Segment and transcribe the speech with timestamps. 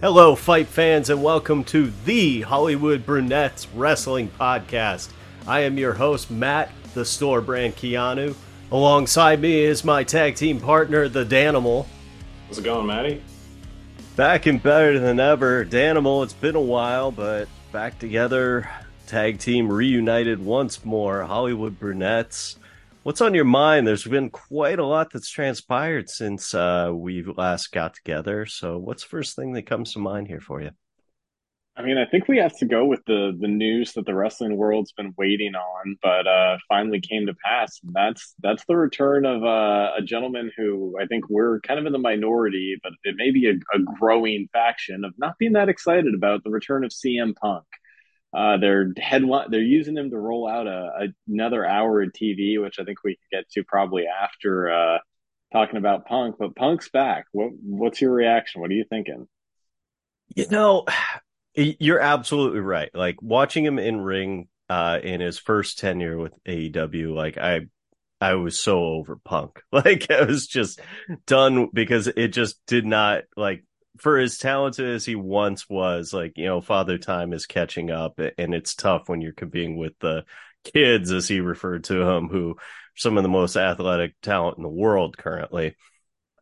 [0.00, 5.08] Hello, fight fans, and welcome to the Hollywood Brunettes Wrestling Podcast.
[5.44, 8.36] I am your host, Matt, the store brand Keanu.
[8.70, 11.86] Alongside me is my tag team partner, the Danimal.
[12.46, 13.20] How's it going, Matty?
[14.14, 15.64] Back and better than ever.
[15.64, 18.70] Danimal, it's been a while, but back together.
[19.08, 21.24] Tag team reunited once more.
[21.24, 22.56] Hollywood Brunettes.
[23.04, 23.86] What's on your mind?
[23.86, 28.44] There's been quite a lot that's transpired since uh, we last got together.
[28.44, 30.70] So, what's the first thing that comes to mind here for you?
[31.78, 34.56] I mean, I think we have to go with the the news that the wrestling
[34.56, 37.78] world's been waiting on, but uh, finally came to pass.
[37.84, 41.86] And that's that's the return of uh, a gentleman who I think we're kind of
[41.86, 45.68] in the minority, but it may be a, a growing faction of not being that
[45.68, 47.64] excited about the return of CM Punk.
[48.36, 49.50] Uh, they're headline.
[49.50, 53.02] They're using him to roll out a, a, another hour of TV, which I think
[53.02, 54.98] we can get to probably after uh,
[55.52, 56.36] talking about Punk.
[56.38, 57.24] But Punk's back.
[57.32, 58.60] What What's your reaction?
[58.60, 59.26] What are you thinking?
[60.34, 60.84] You know,
[61.54, 62.90] you're absolutely right.
[62.94, 67.62] Like watching him in ring uh, in his first tenure with AEW, like I
[68.20, 69.62] I was so over Punk.
[69.72, 70.80] Like I was just
[71.26, 73.64] done because it just did not like
[73.98, 78.18] for as talented as he once was, like, you know, Father Time is catching up
[78.38, 80.24] and it's tough when you're competing with the
[80.64, 82.56] kids, as he referred to them, who
[82.96, 85.76] some of the most athletic talent in the world currently.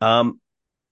[0.00, 0.40] Um,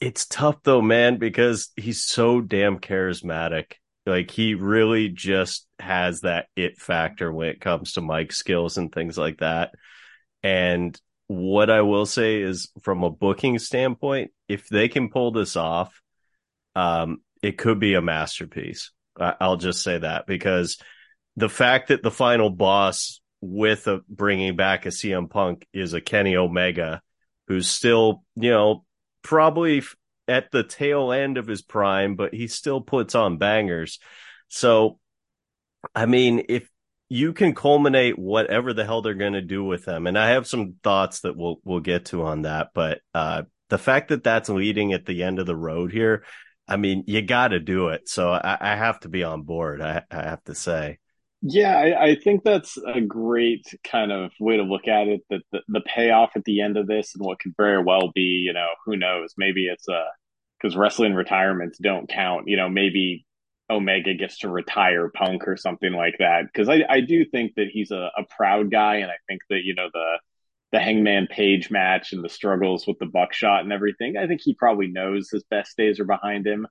[0.01, 3.75] it's tough though, man, because he's so damn charismatic.
[4.07, 8.93] Like he really just has that it factor when it comes to mic skills and
[8.93, 9.73] things like that.
[10.43, 15.57] And what I will say is from a booking standpoint, if they can pull this
[15.57, 16.03] off,
[16.75, 18.91] um, it could be a masterpiece.
[19.17, 20.79] I'll just say that because
[21.37, 26.01] the fact that the final boss with a, bringing back a CM Punk is a
[26.01, 27.03] Kenny Omega,
[27.47, 28.85] who's still, you know,
[29.23, 29.83] probably
[30.27, 33.99] at the tail end of his prime, but he still puts on bangers.
[34.49, 34.99] So,
[35.95, 36.69] I mean, if
[37.09, 40.47] you can culminate whatever the hell they're going to do with them, and I have
[40.47, 44.49] some thoughts that we'll we'll get to on that, but uh, the fact that that's
[44.49, 46.25] leading at the end of the road here
[46.67, 48.09] I mean, you got to do it.
[48.09, 49.83] So I, I, have to be on board.
[49.83, 50.99] I, I have to say.
[51.43, 55.21] Yeah, I, I, think that's a great kind of way to look at it.
[55.29, 58.43] That the, the, payoff at the end of this and what could very well be,
[58.47, 59.35] you know, who knows?
[59.37, 60.05] Maybe it's uh, a
[60.65, 62.45] because wrestling retirements don't count.
[62.47, 63.27] You know, maybe
[63.69, 66.45] Omega gets to retire Punk or something like that.
[66.47, 69.61] Because I, I do think that he's a, a proud guy, and I think that
[69.65, 70.19] you know the
[70.75, 74.17] the Hangman Page match and the struggles with the buckshot and everything.
[74.17, 76.67] I think he probably knows his best days are behind him.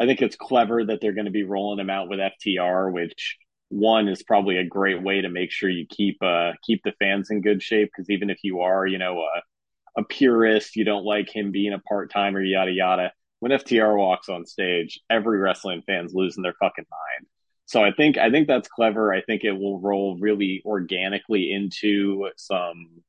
[0.00, 3.36] I think it's clever that they're going to be rolling him out with FTR, which
[3.68, 7.30] one is probably a great way to make sure you keep uh keep the fans
[7.30, 11.04] in good shape because even if you are, you know, a, a purist, you don't
[11.04, 13.12] like him being a part timer, yada yada.
[13.40, 17.26] When FTR walks on stage, every wrestling fan's losing their fucking mind.
[17.66, 19.12] So I think I think that's clever.
[19.12, 23.02] I think it will roll really organically into some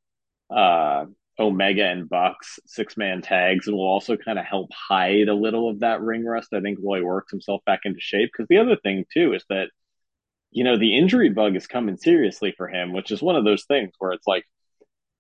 [0.50, 1.06] uh,
[1.40, 5.70] Omega and Bucks six man tags and will also kind of help hide a little
[5.70, 6.54] of that ring rust.
[6.54, 8.32] I think he works himself back into shape.
[8.32, 9.70] Because the other thing too is that,
[10.52, 13.64] you know, the injury bug is coming seriously for him, which is one of those
[13.66, 14.44] things where it's like,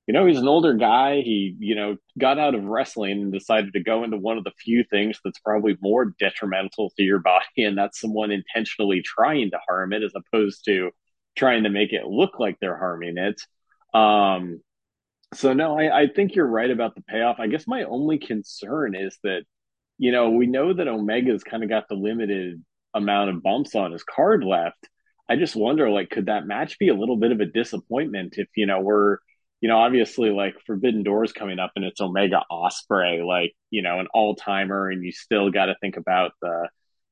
[0.07, 1.21] you know, he's an older guy.
[1.21, 4.51] He, you know, got out of wrestling and decided to go into one of the
[4.59, 9.59] few things that's probably more detrimental to your body, and that's someone intentionally trying to
[9.67, 10.89] harm it as opposed to
[11.37, 13.39] trying to make it look like they're harming it.
[13.95, 14.61] Um,
[15.33, 17.39] so no, I, I think you're right about the payoff.
[17.39, 19.43] I guess my only concern is that,
[19.97, 22.63] you know, we know that Omega's kind of got the limited
[22.93, 24.87] amount of bumps on his card left.
[25.29, 28.47] I just wonder, like, could that match be a little bit of a disappointment if,
[28.55, 29.17] you know, we're,
[29.61, 33.99] you know, obviously like Forbidden Doors coming up and it's Omega Ospreay, like, you know,
[33.99, 36.69] an all timer, and you still got to think about the,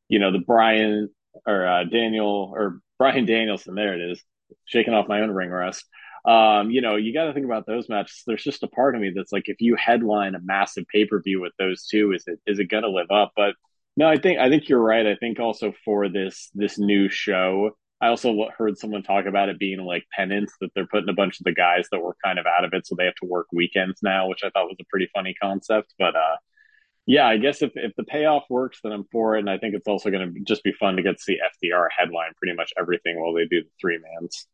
[0.08, 1.10] you know, the Bryan
[1.46, 3.76] or uh, Daniel or Bryan Danielson.
[3.76, 4.24] There it is,
[4.66, 5.86] shaking off my own ring rust
[6.26, 8.24] um, you know, you got to think about those matches.
[8.26, 11.22] There's just a part of me that's like, if you headline a massive pay per
[11.22, 13.32] view with those two, is it is it going to live up?
[13.36, 13.56] But
[13.96, 15.06] no, I think I think you're right.
[15.06, 19.58] I think also for this this new show, I also heard someone talk about it
[19.58, 22.46] being like penance that they're putting a bunch of the guys that were kind of
[22.46, 24.86] out of it, so they have to work weekends now, which I thought was a
[24.90, 25.94] pretty funny concept.
[25.98, 26.36] But uh,
[27.08, 29.74] yeah, I guess if if the payoff works, then I'm for it, and I think
[29.74, 32.74] it's also going to just be fun to get to see FTR headline pretty much
[32.78, 34.46] everything while they do the three mans.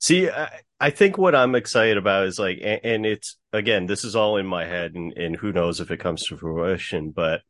[0.00, 4.02] See, I, I, think what I'm excited about is like, and, and, it's again, this
[4.02, 7.42] is all in my head, and, and who knows if it comes to fruition, but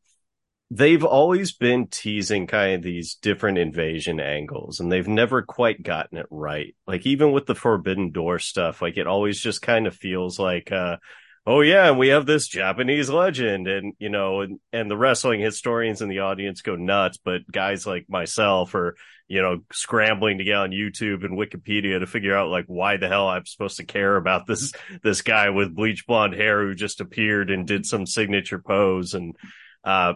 [0.69, 6.17] they've always been teasing kind of these different invasion angles, and they've never quite gotten
[6.17, 6.75] it right.
[6.85, 10.73] Like, even with the Forbidden Door stuff, like, it always just kind of feels like,
[10.73, 10.97] uh,
[11.45, 15.39] oh yeah, and we have this Japanese legend, and you know, and and the wrestling
[15.39, 18.95] historians in the audience go nuts, but guys like myself are
[19.27, 23.07] you know scrambling to get on YouTube and Wikipedia to figure out like why the
[23.07, 24.73] hell I'm supposed to care about this
[25.03, 29.35] this guy with bleach blonde hair who just appeared and did some signature pose, and
[29.83, 30.13] uh,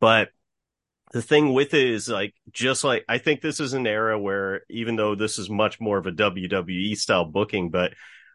[0.00, 0.28] but
[1.12, 4.62] the thing with it is like just like I think this is an era where
[4.70, 7.92] even though this is much more of a WWE style booking, but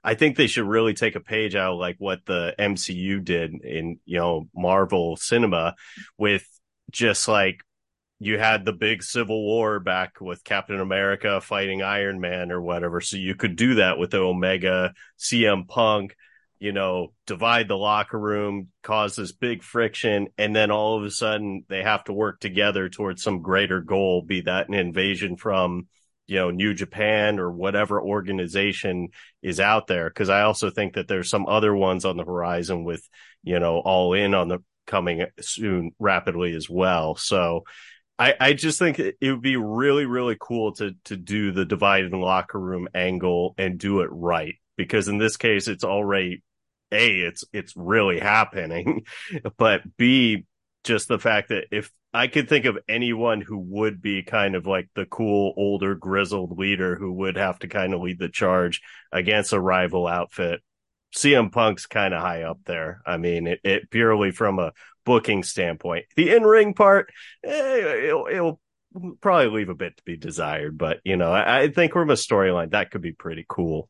[0.08, 4.00] I think they should really take a page out like what the MCU did in,
[4.06, 5.76] you know, Marvel cinema
[6.18, 6.48] with
[6.90, 7.60] just like
[8.18, 13.02] you had the big civil war back with Captain America fighting Iron Man or whatever.
[13.02, 16.16] So you could do that with the Omega CM Punk,
[16.58, 20.30] you know, divide the locker room, cause this big friction.
[20.38, 24.22] And then all of a sudden they have to work together towards some greater goal,
[24.22, 25.88] be that an invasion from,
[26.28, 29.10] you know, New Japan or whatever organization
[29.42, 30.10] is out there.
[30.10, 33.08] Cause I also think that there's some other ones on the horizon with,
[33.44, 37.16] you know, all in on the coming soon rapidly as well.
[37.16, 37.64] So
[38.20, 42.14] I, I just think it would be really, really cool to, to do the divided
[42.14, 44.56] locker room angle and do it right.
[44.76, 46.44] Because in this case, it's already
[46.92, 49.06] a, it's, it's really happening,
[49.58, 50.46] but B,
[50.84, 54.66] just the fact that if I could think of anyone who would be kind of
[54.66, 58.82] like the cool older grizzled leader who would have to kind of lead the charge
[59.12, 60.62] against a rival outfit.
[61.16, 63.02] CM Punk's kind of high up there.
[63.06, 64.74] I mean, it, it, purely from a
[65.06, 66.06] booking standpoint.
[66.16, 67.12] The in ring part,
[67.44, 68.62] eh, it'll, it'll,
[69.22, 72.14] probably leave a bit to be desired, but you know, I, I think from a
[72.14, 73.90] storyline that could be pretty cool.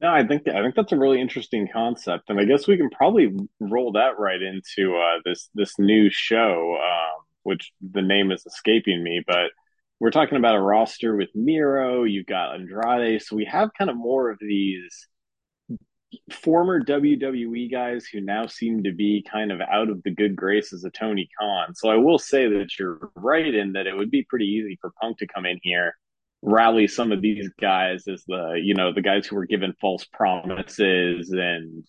[0.00, 2.88] No, I think I think that's a really interesting concept, and I guess we can
[2.90, 3.28] probably
[3.60, 9.02] roll that right into uh, this this new show, um, which the name is escaping
[9.02, 9.50] me, but
[9.98, 12.04] we're talking about a roster with Miro.
[12.04, 15.06] You've got Andrade, so we have kind of more of these
[16.32, 20.82] former WWE guys who now seem to be kind of out of the good graces
[20.84, 21.74] of Tony Khan.
[21.74, 24.92] So I will say that you're right in that it would be pretty easy for
[25.00, 25.94] Punk to come in here
[26.42, 30.04] rally some of these guys as the you know the guys who were given false
[30.04, 31.84] promises and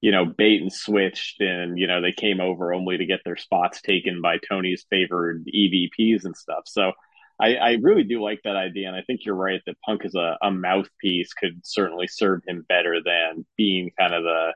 [0.00, 3.36] you know bait and switched and you know they came over only to get their
[3.36, 6.62] spots taken by Tony's favored EVPs and stuff.
[6.66, 6.92] So
[7.40, 10.14] I, I really do like that idea, and I think you're right that Punk as
[10.16, 14.52] a, a mouthpiece could certainly serve him better than being kind of the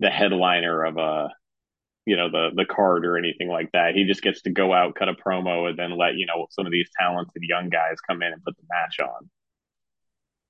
[0.00, 1.30] the headliner of a
[2.08, 3.94] you know the the card or anything like that.
[3.94, 6.64] He just gets to go out, cut a promo, and then let you know some
[6.64, 9.28] of these talented young guys come in and put the match on.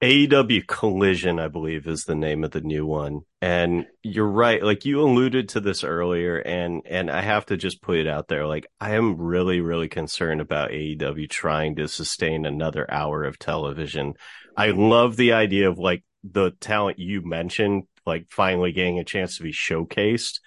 [0.00, 3.22] AEW Collision, I believe, is the name of the new one.
[3.42, 4.62] And you're right.
[4.62, 8.28] Like you alluded to this earlier, and and I have to just put it out
[8.28, 8.46] there.
[8.46, 14.14] Like I am really, really concerned about AEW trying to sustain another hour of television.
[14.56, 19.38] I love the idea of like the talent you mentioned, like finally getting a chance
[19.38, 20.38] to be showcased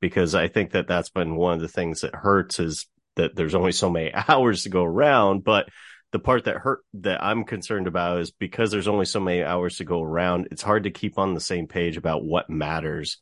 [0.00, 2.86] because I think that that's been one of the things that hurts is
[3.16, 5.44] that there's only so many hours to go around.
[5.44, 5.68] But
[6.12, 9.76] the part that hurt that I'm concerned about is because there's only so many hours
[9.78, 13.18] to go around, it's hard to keep on the same page about what matters.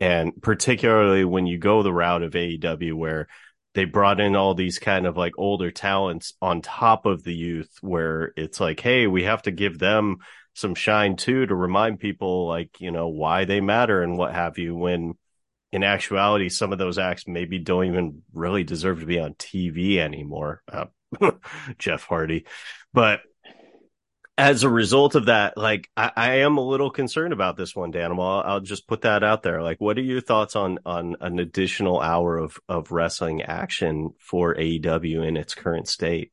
[0.00, 3.28] And particularly when you go the route of AEW where
[3.74, 7.70] they brought in all these kind of like older talents on top of the youth
[7.80, 10.18] where it's like, hey, we have to give them
[10.54, 14.58] some shine too to remind people like, you know, why they matter and what have
[14.58, 15.14] you when
[15.72, 19.98] in actuality, some of those acts maybe don't even really deserve to be on TV
[19.98, 20.62] anymore.
[20.70, 20.86] Uh,
[21.78, 22.46] Jeff Hardy,
[22.92, 23.20] but
[24.40, 27.90] as a result of that, like I, I, am a little concerned about this one,
[27.90, 28.12] Dan.
[28.12, 29.62] I'll, I'll just put that out there.
[29.62, 34.54] Like, what are your thoughts on on an additional hour of of wrestling action for
[34.54, 36.32] AEW in its current state?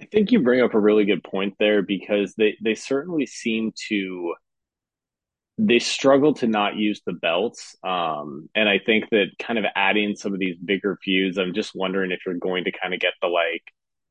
[0.00, 3.72] I think you bring up a really good point there because they they certainly seem
[3.88, 4.34] to
[5.58, 7.76] they struggle to not use the belts.
[7.82, 11.74] Um, and I think that kind of adding some of these bigger feuds, I'm just
[11.74, 13.62] wondering if you're going to kind of get the like,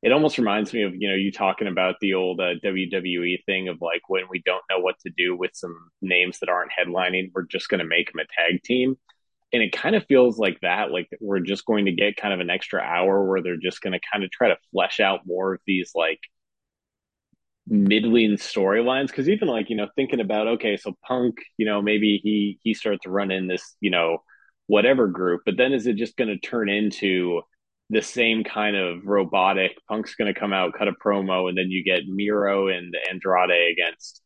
[0.02, 3.68] it almost reminds me of, you know, you talking about the old uh, WWE thing
[3.68, 7.30] of like when we don't know what to do with some names that aren't headlining,
[7.32, 8.96] we're just going to make them a tag team.
[9.52, 12.40] And it kind of feels like that, like we're just going to get kind of
[12.40, 15.54] an extra hour where they're just going to kind of try to flesh out more
[15.54, 16.20] of these like
[17.68, 22.20] middling storylines because even like you know thinking about okay so punk you know maybe
[22.22, 24.18] he he starts to run in this you know
[24.68, 27.40] whatever group but then is it just going to turn into
[27.90, 31.70] the same kind of robotic punk's going to come out cut a promo and then
[31.70, 34.22] you get miro and andrade against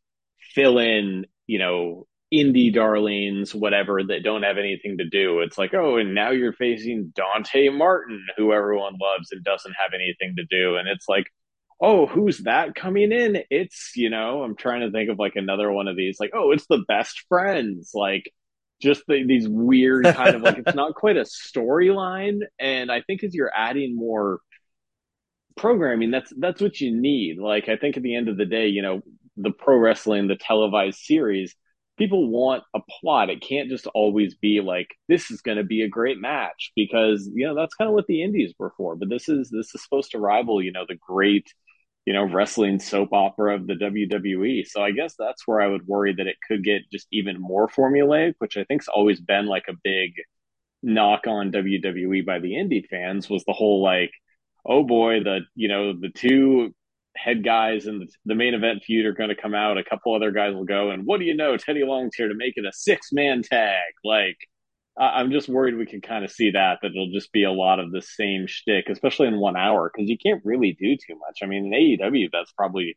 [0.55, 5.41] fill in you know indie darlings whatever that don't have anything to do.
[5.41, 9.93] It's like oh and now you're facing dante martin who everyone loves and doesn't have
[9.95, 10.77] anything to do.
[10.77, 11.27] And it's like
[11.81, 13.43] oh, who's that coming in?
[13.51, 16.53] It's, you know, I'm trying to think of like another one of these, like, oh,
[16.53, 17.93] it's the best friends.
[17.95, 18.31] Like,
[18.83, 22.41] just the, these weird kind of like, it's not quite a storyline.
[22.59, 24.41] And I think as you're adding more
[25.57, 27.39] programming, that's, that's what you need.
[27.39, 29.01] Like, I think at the end of the day, you know,
[29.37, 31.55] the pro wrestling, the televised series,
[32.01, 33.31] people want a plot.
[33.31, 37.31] It can't just always be like this is going to be a great match because
[37.33, 38.97] you know that's kind of what the indies were for.
[38.97, 41.53] But this is this is supposed to rival you know the great
[42.07, 44.67] you know wrestling soap opera of the WWE.
[44.67, 47.69] So I guess that's where I would worry that it could get just even more
[47.69, 50.13] formulaic, which I think's always been like a big
[50.83, 54.11] knock on WWE by the indie fans was the whole like
[54.65, 56.75] oh boy the you know the two
[57.17, 59.79] head guys in the, the main event feud are going to come out.
[59.79, 61.57] A couple other guys will go, and what do you know?
[61.57, 63.93] Teddy Long's here to make it a six man tag.
[64.05, 64.39] Like,
[64.99, 67.81] I'm just worried we can kind of see that that it'll just be a lot
[67.81, 71.39] of the same shtick, especially in one hour, because you can't really do too much.
[71.43, 72.97] I mean, in AEW, that's probably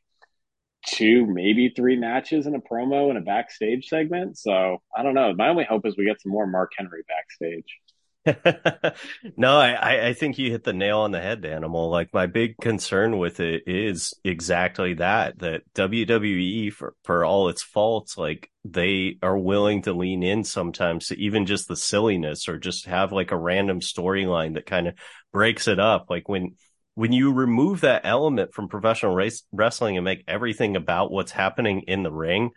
[0.85, 4.38] two, maybe three matches in a promo and a backstage segment.
[4.38, 5.33] So I don't know.
[5.33, 7.79] My only hope is we get some more Mark Henry backstage.
[9.38, 11.89] no, I, I think you hit the nail on the head, Animal.
[11.89, 17.62] Like my big concern with it is exactly that, that WWE for, for all its
[17.62, 22.58] faults, like they are willing to lean in sometimes to even just the silliness or
[22.58, 24.94] just have like a random storyline that kind of
[25.34, 26.06] breaks it up.
[26.10, 26.56] Like when,
[26.96, 31.82] when you remove that element from professional race, wrestling and make everything about what's happening
[31.88, 32.51] in the ring,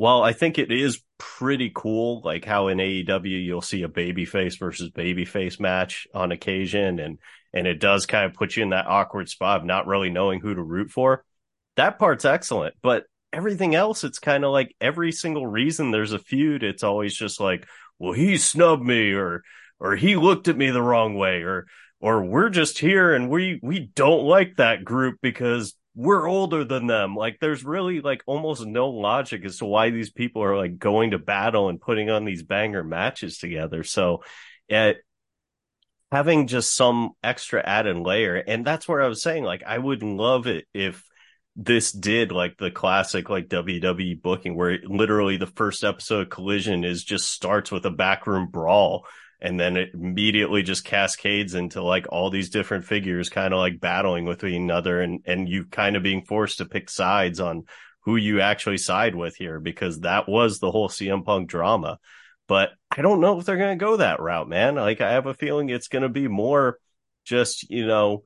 [0.00, 4.58] well, I think it is pretty cool, like how in AEW you'll see a babyface
[4.58, 7.18] versus babyface match on occasion, and
[7.52, 10.40] and it does kind of put you in that awkward spot of not really knowing
[10.40, 11.22] who to root for.
[11.76, 16.18] That part's excellent, but everything else, it's kind of like every single reason there's a
[16.18, 19.42] feud, it's always just like, well, he snubbed me, or
[19.80, 21.66] or he looked at me the wrong way, or
[22.00, 26.86] or we're just here and we we don't like that group because we're older than
[26.86, 27.14] them.
[27.14, 31.10] Like there's really like almost no logic as to why these people are like going
[31.10, 33.84] to battle and putting on these banger matches together.
[33.84, 34.24] So
[34.66, 35.04] it,
[36.10, 38.36] having just some extra added layer.
[38.36, 41.04] And that's where I was saying, like, I would love it if
[41.54, 46.30] this did like the classic like WWE booking where it, literally the first episode of
[46.30, 49.04] Collision is just starts with a backroom brawl
[49.42, 53.80] and then it immediately just cascades into like all these different figures kind of like
[53.80, 57.64] battling with another and and you kind of being forced to pick sides on
[58.04, 61.98] who you actually side with here because that was the whole CM Punk drama.
[62.48, 64.74] But I don't know if they're going to go that route, man.
[64.74, 66.78] Like I have a feeling it's going to be more
[67.24, 68.22] just, you know,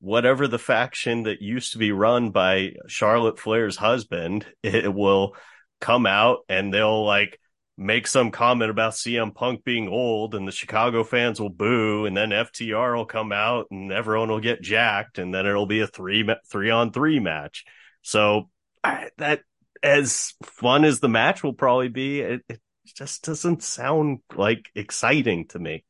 [0.00, 5.36] whatever the faction that used to be run by Charlotte Flair's husband, it will
[5.80, 7.40] come out and they'll like
[7.76, 12.16] make some comment about CM Punk being old and the Chicago fans will boo and
[12.16, 15.86] then FTR will come out and everyone will get jacked and then it'll be a
[15.86, 17.64] three three on three match.
[18.02, 18.50] So
[18.84, 19.40] I, that
[19.82, 25.48] as fun as the match will probably be, it, it just doesn't sound like exciting
[25.48, 25.84] to me.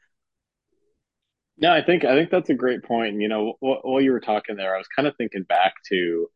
[1.59, 3.21] No, I think I think that's a great point.
[3.21, 6.29] You know, while you were talking there, I was kind of thinking back to,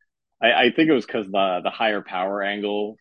[0.42, 2.96] I, I think it was because the the higher power angle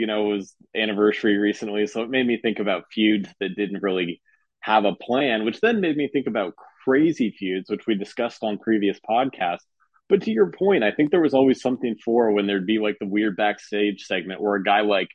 [0.00, 1.86] you know, was anniversary recently.
[1.86, 4.22] So it made me think about feuds that didn't really
[4.60, 6.54] have a plan, which then made me think about
[6.84, 9.66] crazy feuds, which we discussed on previous podcasts.
[10.08, 12.96] But to your point, I think there was always something for when there'd be like
[12.98, 15.08] the weird backstage segment where a guy like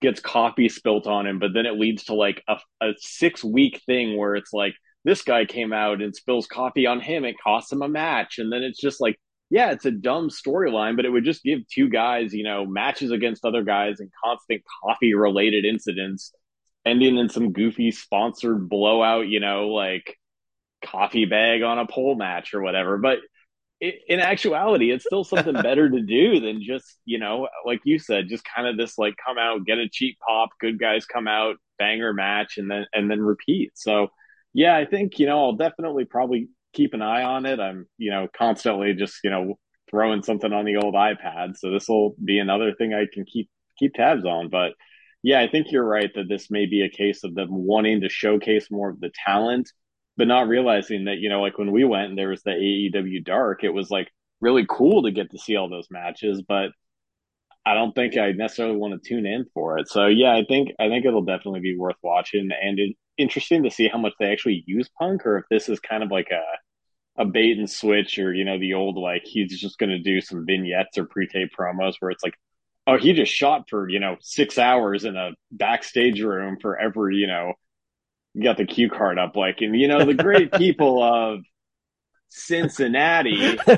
[0.00, 3.80] gets coffee spilt on him, but then it leads to like a, a six week
[3.86, 7.24] thing where it's like this guy came out and spills coffee on him.
[7.24, 8.38] It costs him a match.
[8.38, 9.20] And then it's just like
[9.52, 13.10] yeah, it's a dumb storyline, but it would just give two guys, you know, matches
[13.10, 16.32] against other guys and constant coffee related incidents,
[16.86, 20.16] ending in some goofy sponsored blowout, you know, like
[20.82, 22.96] coffee bag on a pole match or whatever.
[22.96, 23.18] But
[23.78, 27.98] it, in actuality, it's still something better to do than just, you know, like you
[27.98, 31.28] said, just kind of this like come out, get a cheap pop, good guys come
[31.28, 33.72] out, banger match, and then and then repeat.
[33.74, 34.08] So
[34.54, 37.60] yeah, I think, you know, I'll definitely probably keep an eye on it.
[37.60, 39.58] I'm, you know, constantly just, you know,
[39.90, 41.56] throwing something on the old iPad.
[41.56, 43.48] So this will be another thing I can keep
[43.78, 44.48] keep tabs on.
[44.48, 44.72] But
[45.22, 48.08] yeah, I think you're right that this may be a case of them wanting to
[48.08, 49.70] showcase more of the talent,
[50.16, 53.24] but not realizing that, you know, like when we went and there was the AEW
[53.24, 54.10] Dark, it was like
[54.40, 56.70] really cool to get to see all those matches, but
[57.64, 59.88] I don't think I necessarily want to tune in for it.
[59.88, 63.70] So yeah, I think I think it'll definitely be worth watching and it, interesting to
[63.70, 66.42] see how much they actually use Punk, or if this is kind of like a
[67.20, 70.20] a bait and switch, or you know, the old like he's just going to do
[70.20, 72.34] some vignettes or pre-tape promos where it's like,
[72.86, 77.16] oh, he just shot for you know six hours in a backstage room for every
[77.16, 77.52] you know,
[78.34, 81.40] you got the cue card up like, and you know, the great people of
[82.28, 83.58] Cincinnati.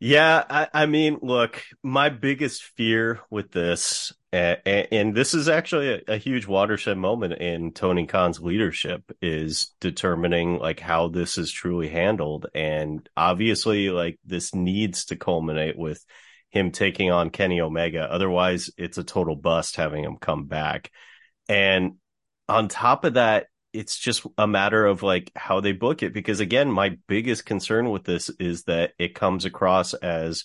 [0.00, 5.94] Yeah, I, I, mean, look, my biggest fear with this, and, and this is actually
[5.94, 11.50] a, a, huge watershed moment in Tony Khan's leadership, is determining like how this is
[11.50, 12.46] truly handled.
[12.54, 16.04] And obviously, like this needs to culminate with
[16.50, 18.02] him taking on Kenny Omega.
[18.10, 20.90] Otherwise, it's a total bust having him come back.
[21.48, 21.94] And
[22.48, 26.40] on top of that, it's just a matter of like how they book it because
[26.40, 30.44] again my biggest concern with this is that it comes across as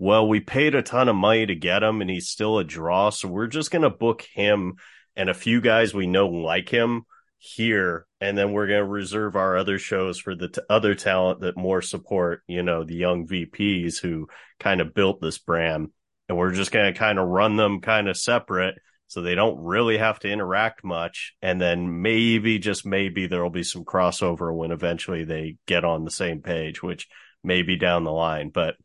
[0.00, 3.10] well we paid a ton of money to get him and he's still a draw
[3.10, 4.74] so we're just going to book him
[5.14, 7.02] and a few guys we know like him
[7.38, 11.40] here and then we're going to reserve our other shows for the t- other talent
[11.40, 14.26] that more support you know the young VPs who
[14.58, 15.88] kind of built this brand
[16.28, 18.76] and we're just going to kind of run them kind of separate
[19.10, 21.34] so they don't really have to interact much.
[21.42, 26.04] And then maybe, just maybe, there will be some crossover when eventually they get on
[26.04, 27.08] the same page, which
[27.42, 28.50] may be down the line.
[28.50, 28.76] But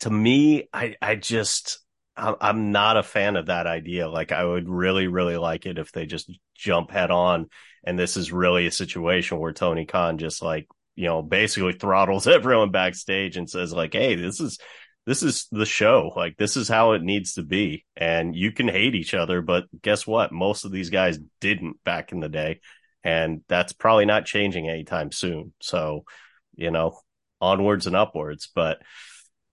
[0.00, 1.80] to me, I, I just,
[2.16, 4.08] I'm not a fan of that idea.
[4.08, 7.50] Like, I would really, really like it if they just jump head on.
[7.84, 12.26] And this is really a situation where Tony Khan just like, you know, basically throttles
[12.26, 14.58] everyone backstage and says, like, hey, this is
[15.06, 16.12] this is the show.
[16.16, 17.84] Like this is how it needs to be.
[17.96, 20.32] And you can hate each other, but guess what?
[20.32, 22.60] Most of these guys didn't back in the day.
[23.04, 25.52] And that's probably not changing anytime soon.
[25.60, 26.04] So,
[26.56, 26.98] you know,
[27.40, 28.50] onwards and upwards.
[28.52, 28.78] But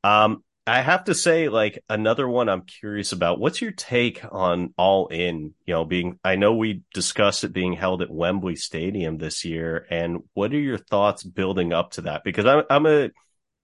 [0.04, 3.38] um I have to say, like another one I'm curious about.
[3.38, 5.54] What's your take on All In?
[5.66, 9.86] You know, being I know we discussed it being held at Wembley Stadium this year,
[9.90, 12.24] and what are your thoughts building up to that?
[12.24, 13.10] Because I'm I'm a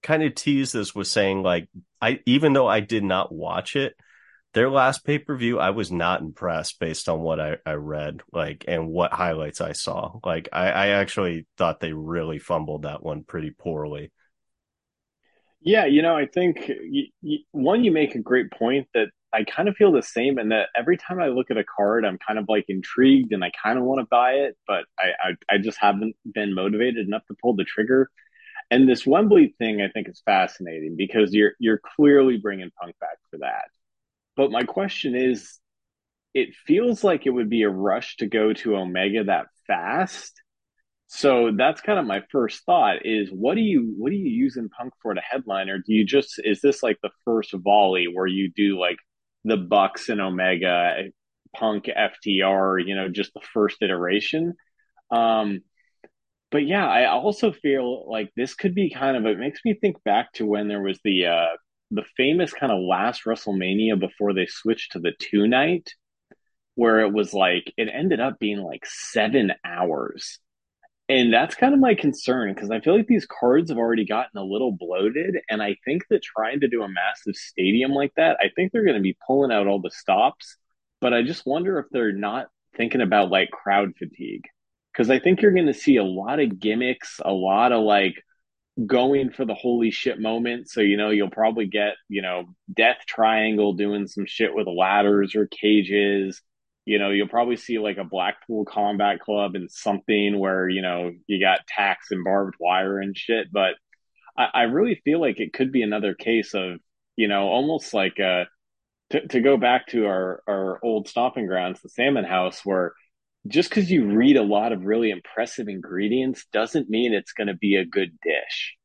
[0.04, 1.70] kind of tease this with saying like
[2.02, 3.96] I even though I did not watch it,
[4.54, 8.22] their last pay per view I was not impressed based on what I, I read
[8.34, 10.20] like and what highlights I saw.
[10.26, 14.12] Like I, I actually thought they really fumbled that one pretty poorly.
[15.62, 19.44] Yeah, you know, I think you, you, one you make a great point that I
[19.44, 22.18] kind of feel the same, and that every time I look at a card, I'm
[22.18, 25.12] kind of like intrigued and I kind of want to buy it, but I,
[25.50, 28.10] I I just haven't been motivated enough to pull the trigger.
[28.72, 33.18] And this Wembley thing, I think, is fascinating because you're you're clearly bringing Punk back
[33.32, 33.66] for that.
[34.38, 35.60] But my question is,
[36.34, 40.42] it feels like it would be a rush to go to Omega that fast.
[41.12, 44.58] So that's kind of my first thought: is what do you what do you use
[44.58, 48.08] in Punk for to headline, or do you just is this like the first volley
[48.08, 48.98] where you do like
[49.44, 51.06] the Bucks and Omega,
[51.56, 54.54] Punk FTR, you know, just the first iteration?
[55.10, 55.62] Um,
[56.52, 60.04] but yeah, I also feel like this could be kind of it makes me think
[60.04, 61.58] back to when there was the uh
[61.90, 65.90] the famous kind of last WrestleMania before they switched to the two night,
[66.76, 70.40] where it was like it ended up being like seven hours.
[71.10, 74.40] And that's kind of my concern because I feel like these cards have already gotten
[74.40, 75.38] a little bloated.
[75.50, 78.86] And I think that trying to do a massive stadium like that, I think they're
[78.86, 80.56] going to be pulling out all the stops.
[81.02, 84.44] But I just wonder if they're not thinking about like crowd fatigue
[84.94, 88.24] because I think you're going to see a lot of gimmicks, a lot of like
[88.86, 90.70] going for the holy shit moment.
[90.70, 95.36] So, you know, you'll probably get, you know, Death Triangle doing some shit with ladders
[95.36, 96.42] or cages.
[96.90, 101.12] You know, you'll probably see like a Blackpool Combat Club and something where, you know,
[101.28, 103.52] you got tacks and barbed wire and shit.
[103.52, 103.76] But
[104.36, 106.80] I, I really feel like it could be another case of,
[107.16, 108.48] you know, almost like a,
[109.12, 112.94] to, to go back to our, our old stomping grounds, the Salmon House, where
[113.48, 117.56] just because you read a lot of really impressive ingredients doesn't mean it's going to
[117.56, 118.79] be a good dish.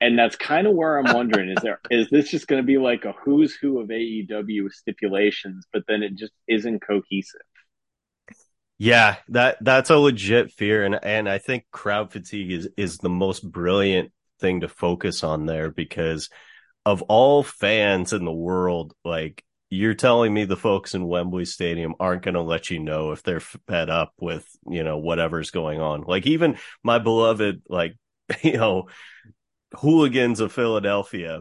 [0.00, 2.78] And that's kind of where I'm wondering is there is this just going to be
[2.78, 7.40] like a who's who of AEW stipulations, but then it just isn't cohesive.
[8.78, 13.08] Yeah, that that's a legit fear, and and I think crowd fatigue is is the
[13.08, 16.28] most brilliant thing to focus on there because
[16.84, 21.94] of all fans in the world, like you're telling me the folks in Wembley Stadium
[21.98, 25.80] aren't going to let you know if they're fed up with, you know, whatever's going
[25.80, 26.02] on.
[26.02, 27.96] Like even my beloved, like,
[28.42, 28.86] you know,
[29.74, 31.40] hooligans of Philadelphia,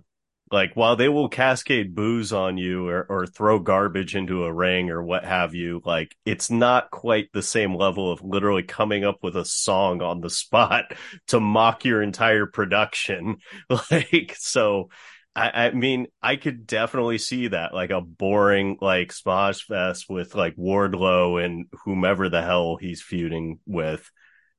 [0.51, 4.89] like while they will cascade booze on you or, or throw garbage into a ring
[4.89, 9.23] or what have you, like it's not quite the same level of literally coming up
[9.23, 10.93] with a song on the spot
[11.27, 13.37] to mock your entire production.
[13.91, 14.89] Like, so,
[15.35, 20.33] I, I, mean, I could definitely see that, like a boring like Smosh Fest with
[20.33, 24.09] like Wardlow and whomever the hell he's feuding with,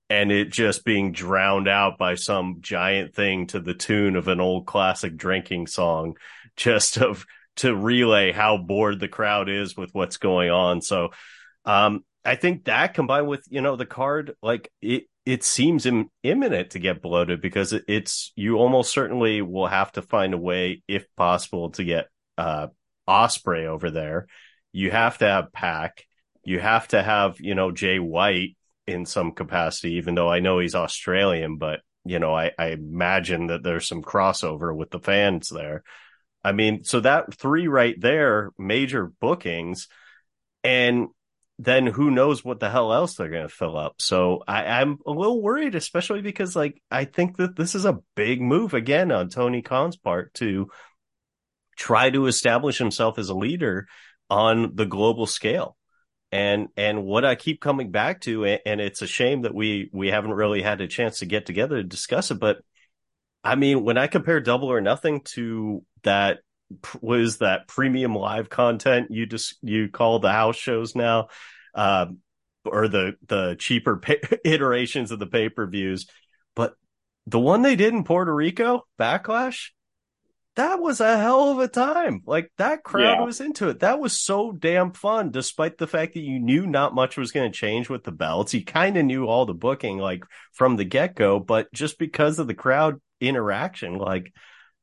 [0.08, 4.40] and it just being drowned out by some giant thing to the tune of an
[4.40, 6.16] old classic drinking song,
[6.56, 10.80] just of to relay how bored the crowd is with what's going on.
[10.82, 11.10] So,
[11.64, 16.10] um, I think that combined with you know the card, like it it seems Im-
[16.22, 20.82] imminent to get bloated because it's you almost certainly will have to find a way,
[20.88, 22.68] if possible, to get uh,
[23.08, 24.26] Ospreay over there.
[24.72, 26.04] You have to have Pac.
[26.44, 28.55] You have to have you know Jay White
[28.86, 33.48] in some capacity, even though I know he's Australian, but you know I, I imagine
[33.48, 35.82] that there's some crossover with the fans there.
[36.44, 39.88] I mean, so that three right there, major bookings,
[40.62, 41.08] and
[41.58, 43.94] then who knows what the hell else they're going to fill up.
[43.98, 47.98] So I, I'm a little worried, especially because like I think that this is a
[48.14, 50.68] big move again on Tony Khan's part to
[51.76, 53.86] try to establish himself as a leader
[54.28, 55.75] on the global scale.
[56.36, 60.08] And and what I keep coming back to, and it's a shame that we we
[60.08, 62.58] haven't really had a chance to get together to discuss it, but
[63.42, 66.38] I mean, when I compare Double or Nothing to that
[67.00, 71.28] was that premium live content you just you call the house shows now
[71.74, 72.06] uh,
[72.64, 76.06] or the the cheaper pay- iterations of the pay-per-views
[76.54, 76.74] but
[77.26, 79.70] the one they did in Puerto Rico backlash
[80.56, 83.24] that was a hell of a time like that crowd yeah.
[83.24, 86.94] was into it that was so damn fun despite the fact that you knew not
[86.94, 89.98] much was going to change with the belts you kind of knew all the booking
[89.98, 94.32] like from the get-go but just because of the crowd interaction like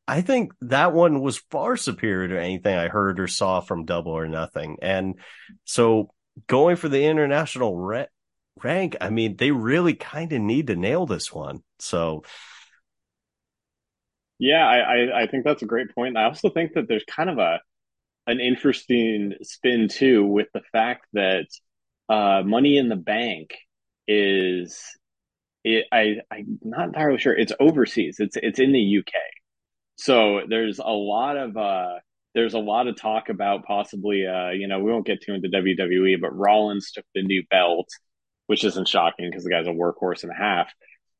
[0.07, 4.11] I think that one was far superior to anything I heard or saw from Double
[4.11, 4.77] or Nothing.
[4.81, 5.15] And
[5.63, 6.11] so
[6.47, 8.07] going for the international re-
[8.61, 11.63] rank, I mean, they really kind of need to nail this one.
[11.79, 12.23] So.
[14.43, 16.17] Yeah, I, I think that's a great point.
[16.17, 17.61] I also think that there's kind of a
[18.27, 21.47] an interesting spin too with the fact that
[22.09, 23.55] uh, Money in the Bank
[24.07, 24.79] is
[25.63, 28.17] it, I I'm not entirely sure it's overseas.
[28.19, 29.19] It's it's in the UK.
[29.97, 31.99] So there's a lot of uh,
[32.35, 35.49] there's a lot of talk about possibly uh, you know we won't get too into
[35.49, 37.89] WWE, but Rollins took the new belt,
[38.47, 40.71] which isn't shocking because the guy's a workhorse and a half.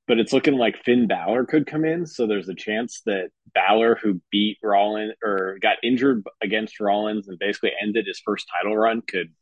[0.06, 3.96] But it's looking like Finn Balor could come in, so there's a chance that Balor,
[4.02, 9.02] who beat Rollins or got injured against Rollins and basically ended his first title run,
[9.02, 9.34] could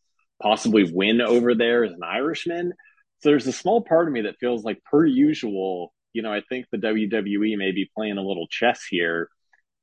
[0.42, 2.74] possibly win over there as an Irishman.
[3.20, 6.42] So there's a small part of me that feels like, per usual, you know, I
[6.48, 9.30] think the WWE may be playing a little chess here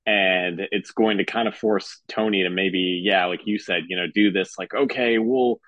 [0.06, 3.96] and it's going to kind of force Tony to maybe, yeah, like you said, you
[3.96, 5.60] know, do this like, okay, we'll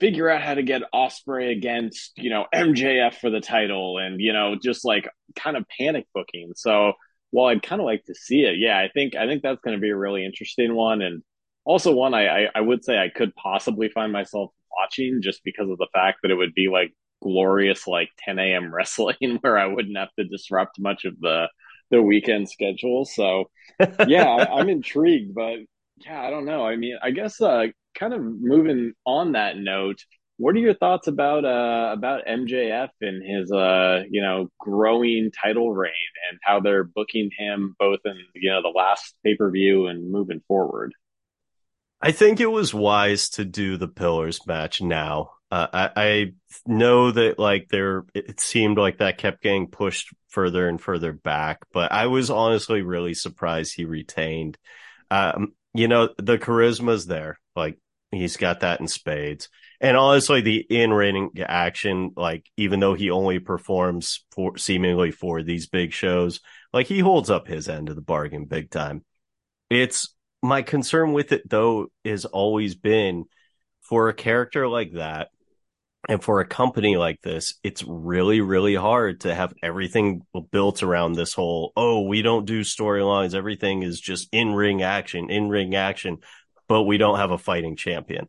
[0.00, 4.32] figure out how to get Ospreay against, you know, MJF for the title and, you
[4.32, 6.52] know, just like kind of panic booking.
[6.54, 6.92] So
[7.30, 9.76] while I'd kind of like to see it, yeah, I think I think that's going
[9.76, 11.02] to be a really interesting one.
[11.02, 11.22] And
[11.64, 15.70] also one I, I, I would say I could possibly find myself watching just because
[15.70, 18.74] of the fact that it would be like glorious like 10 a.m.
[18.74, 21.48] wrestling where I wouldn't have to disrupt much of the
[21.90, 23.04] the weekend schedule.
[23.04, 23.50] So
[24.08, 25.58] yeah, I, am intrigued, but
[25.98, 26.66] yeah, I don't know.
[26.66, 27.66] I mean, I guess uh,
[27.98, 29.98] kind of moving on that note,
[30.38, 35.72] what are your thoughts about uh, about MJF and his uh, you know growing title
[35.72, 35.92] reign
[36.30, 40.10] and how they're booking him both in you know the last pay per view and
[40.10, 40.92] moving forward?
[42.00, 46.32] I think it was wise to do the pillars match now uh, I, I,
[46.66, 51.60] know that like there, it seemed like that kept getting pushed further and further back,
[51.72, 54.58] but I was honestly really surprised he retained.
[55.10, 57.38] Um, you know, the charisma's there.
[57.54, 57.78] Like
[58.10, 59.48] he's got that in spades.
[59.80, 65.66] And honestly, the in-ring action, like even though he only performs for seemingly for these
[65.66, 66.40] big shows,
[66.72, 69.04] like he holds up his end of the bargain big time.
[69.68, 73.24] It's my concern with it though has always been
[73.82, 75.28] for a character like that
[76.08, 81.12] and for a company like this, it's really, really hard to have everything built around
[81.12, 83.34] this whole, oh, we don't do storylines.
[83.34, 86.18] Everything is just in ring action, in ring action,
[86.68, 88.28] but we don't have a fighting champion.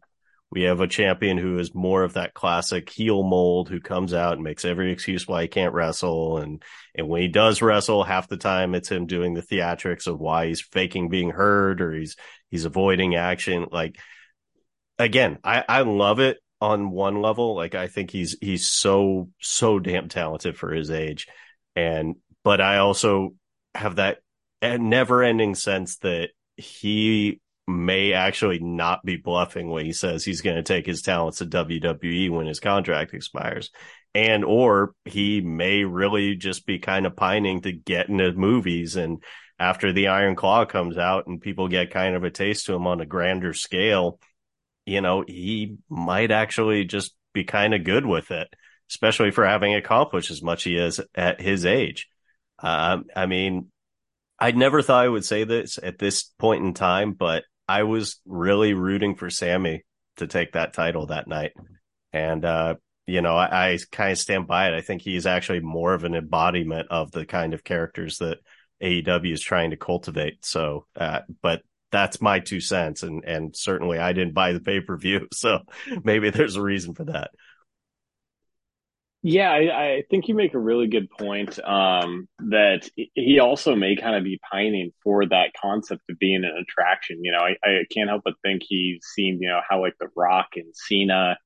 [0.49, 4.33] We have a champion who is more of that classic heel mold who comes out
[4.33, 6.37] and makes every excuse why he can't wrestle.
[6.37, 6.63] And,
[6.95, 10.47] and when he does wrestle, half the time it's him doing the theatrics of why
[10.47, 12.15] he's faking being hurt or he's,
[12.49, 13.65] he's avoiding action.
[13.71, 13.97] Like,
[14.97, 17.55] again, I, I love it on one level.
[17.55, 21.27] Like I think he's he's so so damn talented for his age,
[21.75, 23.35] and but I also
[23.75, 24.19] have that
[24.61, 30.55] never ending sense that he may actually not be bluffing when he says he's going
[30.55, 33.71] to take his talents to WWE when his contract expires.
[34.15, 39.21] And or he may really just be kind of pining to get into movies and
[39.59, 42.85] after the Iron Claw comes out and people get kind of a taste to him
[42.85, 44.19] on a grander scale,
[44.85, 48.47] you know, he might actually just be kind of good with it,
[48.89, 52.07] especially for having accomplished as much he is at his age.
[52.59, 53.71] Uh, I mean,
[54.39, 58.19] I never thought I would say this at this point in time, but I was
[58.25, 59.83] really rooting for Sammy
[60.17, 61.53] to take that title that night.
[62.13, 62.75] And, uh,
[63.05, 64.75] you know, I, I kind of stand by it.
[64.75, 68.39] I think he's actually more of an embodiment of the kind of characters that
[68.81, 70.45] AEW is trying to cultivate.
[70.45, 74.81] So, uh, but that's my two cents, and and certainly I didn't buy the pay
[74.81, 75.59] per view, so
[76.03, 77.31] maybe there's a reason for that.
[79.29, 83.97] Yeah, I, I, think you make a really good point um, that he also may
[83.97, 87.25] kind of be pining for that concept of being an attraction.
[87.25, 90.07] You know, I, I can't help but think he's seen, you know, how like The
[90.15, 91.37] Rock and Cena,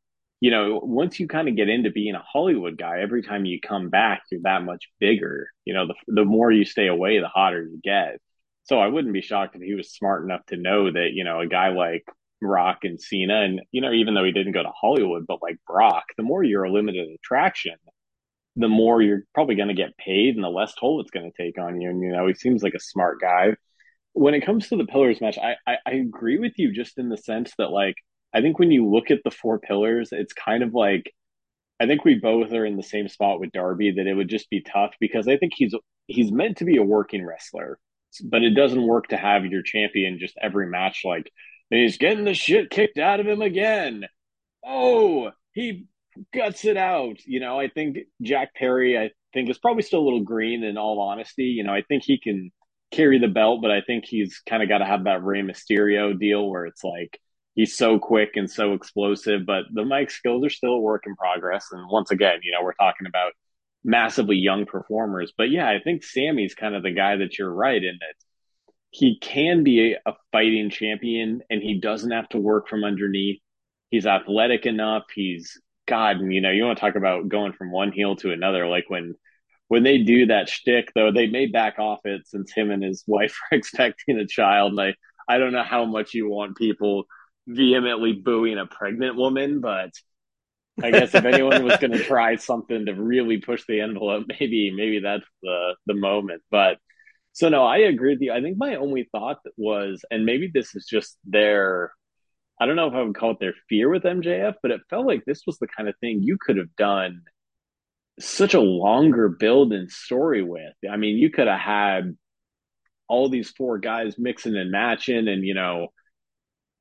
[0.42, 3.60] you know, once you kind of get into being a Hollywood guy, every time you
[3.60, 5.50] come back, you're that much bigger.
[5.66, 8.20] You know, the, the more you stay away, the hotter you get.
[8.66, 11.40] So I wouldn't be shocked if he was smart enough to know that, you know,
[11.40, 12.04] a guy like
[12.42, 13.42] Rock and Cena.
[13.42, 16.44] And, you know, even though he didn't go to Hollywood, but like Brock, the more
[16.44, 17.76] you're a limited attraction,
[18.56, 21.44] the more you're probably going to get paid and the less toll it's going to
[21.44, 21.90] take on you.
[21.90, 23.56] And, you know, he seems like a smart guy.
[24.14, 27.08] When it comes to the pillars match, I, I, I agree with you just in
[27.08, 27.96] the sense that, like,
[28.34, 31.14] I think when you look at the four pillars, it's kind of like,
[31.80, 34.50] I think we both are in the same spot with Darby that it would just
[34.50, 35.74] be tough because I think he's
[36.08, 37.80] he's meant to be a working wrestler,
[38.24, 41.32] but it doesn't work to have your champion just every match like
[41.80, 44.06] he's getting the shit kicked out of him again.
[44.66, 45.88] Oh, he
[46.34, 47.18] guts it out.
[47.26, 50.78] You know, I think Jack Perry, I think, is probably still a little green in
[50.78, 51.46] all honesty.
[51.46, 52.52] You know, I think he can
[52.92, 56.18] carry the belt, but I think he's kind of got to have that Rey Mysterio
[56.18, 57.20] deal where it's like
[57.56, 61.16] he's so quick and so explosive, but the mic skills are still a work in
[61.16, 61.68] progress.
[61.72, 63.34] And once again, you know, we're talking about
[63.84, 65.34] massively young performers.
[65.38, 68.16] But yeah, I think Sammy's kind of the guy that you're right in that
[68.92, 73.42] he can be a, fighting champion and he doesn't have to work from underneath.
[73.90, 75.04] He's athletic enough.
[75.14, 78.32] He's God, and you know, you want to talk about going from one heel to
[78.32, 78.68] another.
[78.68, 79.16] Like when
[79.68, 83.04] when they do that shtick, though, they may back off it since him and his
[83.08, 84.74] wife are expecting a child.
[84.74, 84.96] And I,
[85.34, 87.06] I don't know how much you want people
[87.48, 89.92] vehemently booing a pregnant woman, but
[90.82, 94.72] I guess if anyone was going to try something to really push the envelope, maybe
[94.76, 96.42] maybe that's the the moment.
[96.52, 96.78] But
[97.34, 98.32] so no, I agree with you.
[98.32, 101.92] I think my only thought was, and maybe this is just their,
[102.60, 105.08] I don't know if I would call it their fear with MJF, but it felt
[105.08, 107.22] like this was the kind of thing you could have done
[108.20, 110.74] such a longer build and story with.
[110.90, 112.18] I mean, you could have had
[113.08, 115.88] all these four guys mixing and matching, and you know,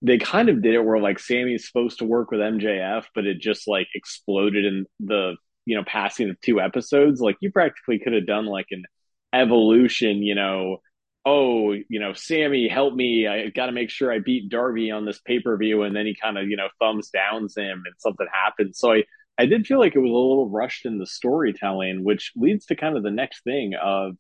[0.03, 3.41] they kind of did it where like Sammy's supposed to work with MJF, but it
[3.41, 5.37] just like exploded in the
[5.67, 7.21] you know passing of two episodes.
[7.21, 8.85] Like you practically could have done like an
[9.33, 10.79] evolution, you know,
[11.25, 13.27] oh, you know, Sammy, help me.
[13.27, 15.83] I got to make sure I beat Darby on this pay per view.
[15.83, 18.79] And then he kind of, you know, thumbs downs him and something happens.
[18.79, 19.05] So I,
[19.39, 22.77] I did feel like it was a little rushed in the storytelling, which leads to
[22.77, 24.17] kind of the next thing of,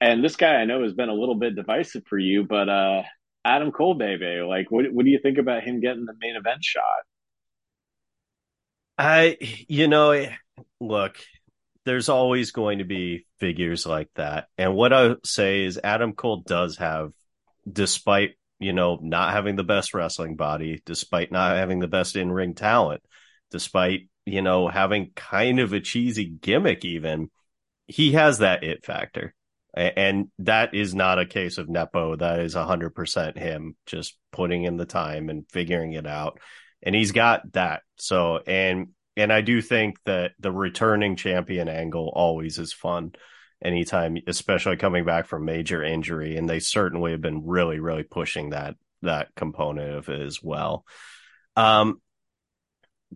[0.00, 3.02] and this guy I know has been a little bit divisive for you, but uh,
[3.44, 6.62] Adam Cole, baby, like, what, what do you think about him getting the main event
[6.62, 6.82] shot?
[8.96, 10.26] I, you know,
[10.80, 11.18] look,
[11.88, 14.48] there's always going to be figures like that.
[14.58, 17.12] And what I say is Adam Cole does have,
[17.70, 22.30] despite, you know, not having the best wrestling body, despite not having the best in
[22.30, 23.02] ring talent,
[23.50, 27.30] despite, you know, having kind of a cheesy gimmick, even,
[27.86, 29.34] he has that it factor.
[29.72, 32.16] And that is not a case of Nepo.
[32.16, 36.38] That is 100% him just putting in the time and figuring it out.
[36.82, 37.80] And he's got that.
[37.96, 43.12] So, and and I do think that the returning champion angle always is fun
[43.62, 46.36] anytime, especially coming back from major injury.
[46.36, 50.84] And they certainly have been really, really pushing that that component of it as well.
[51.56, 52.00] Um,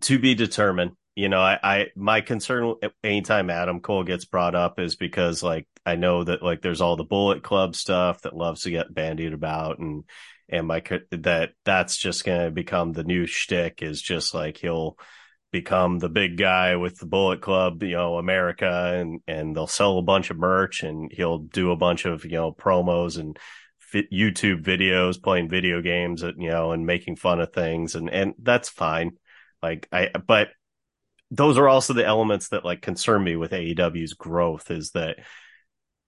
[0.01, 0.91] to be determined.
[1.15, 5.67] You know, I, I my concern anytime Adam Cole gets brought up is because like
[5.85, 9.33] I know that like there's all the Bullet Club stuff that loves to get bandied
[9.33, 10.05] about and
[10.49, 14.97] and my that that's just gonna become the new shtick is just like he'll
[15.53, 19.99] become the big guy with the Bullet Club, you know, America, and and they'll sell
[19.99, 23.39] a bunch of merch, and he'll do a bunch of you know promos and
[23.93, 28.67] YouTube videos, playing video games, you know, and making fun of things, and and that's
[28.67, 29.11] fine.
[29.61, 30.49] Like I, but
[31.31, 35.17] those are also the elements that like concern me with AEW's growth is that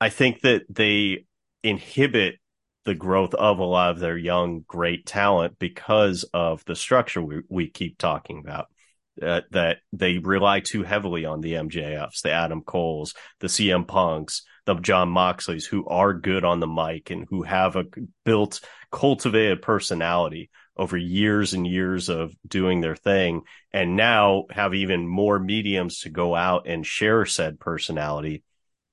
[0.01, 1.25] I think that they
[1.63, 2.35] inhibit
[2.85, 7.41] the growth of a lot of their young great talent because of the structure we,
[7.49, 8.67] we keep talking about
[9.21, 14.43] uh, that they rely too heavily on the MJFs, the Adam Coles, the CM Punks,
[14.65, 17.85] the Jon Moxleys, who are good on the mic and who have a
[18.23, 25.07] built, cultivated personality over years and years of doing their thing, and now have even
[25.07, 28.43] more mediums to go out and share said personality.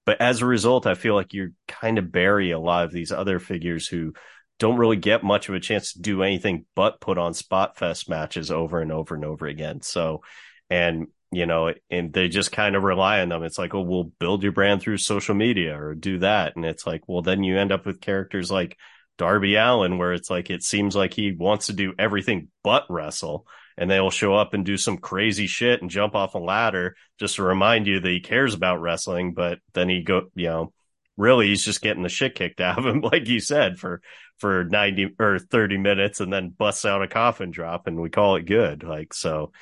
[0.04, 3.12] But as a result, I feel like you kind of bury a lot of these
[3.12, 4.12] other figures who
[4.62, 8.08] don't really get much of a chance to do anything but put on spot fest
[8.08, 9.80] matches over and over and over again.
[9.80, 10.22] So,
[10.70, 13.42] and you know, and they just kind of rely on them.
[13.42, 16.54] It's like, oh, we'll build your brand through social media or do that.
[16.54, 18.78] And it's like, well, then you end up with characters like
[19.18, 23.44] Darby Allin, where it's like, it seems like he wants to do everything but wrestle.
[23.76, 27.34] And they'll show up and do some crazy shit and jump off a ladder just
[27.36, 29.34] to remind you that he cares about wrestling.
[29.34, 30.72] But then he go, you know,
[31.16, 34.00] really he's just getting the shit kicked out of him, like you said, for
[34.42, 38.36] for 90 or 30 minutes and then busts out a coffin drop and we call
[38.36, 38.82] it good.
[38.82, 39.52] Like so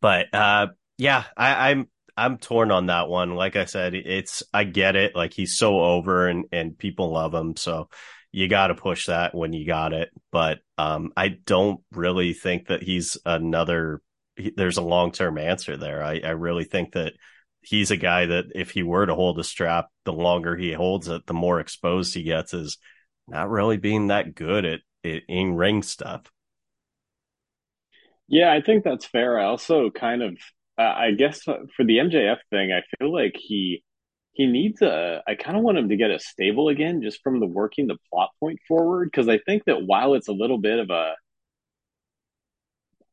[0.00, 3.34] but uh, yeah, I, I'm I'm torn on that one.
[3.34, 5.14] Like I said, it's I get it.
[5.14, 7.88] Like he's so over and and people love him, so
[8.32, 10.10] you got to push that when you got it.
[10.30, 14.02] But um, I don't really think that he's another.
[14.36, 16.02] He, there's a long term answer there.
[16.02, 17.14] I I really think that
[17.62, 21.08] he's a guy that if he were to hold a strap, the longer he holds
[21.08, 22.54] it, the more exposed he gets.
[22.54, 22.78] Is
[23.28, 26.22] not really being that good at, at in ring stuff.
[28.28, 29.38] Yeah, I think that's fair.
[29.38, 30.38] I also kind of,
[30.78, 33.82] uh, I guess for the MJF thing, I feel like he
[34.32, 35.22] he needs a.
[35.26, 37.96] I kind of want him to get a stable again, just from the working the
[38.12, 41.14] plot point forward, because I think that while it's a little bit of a,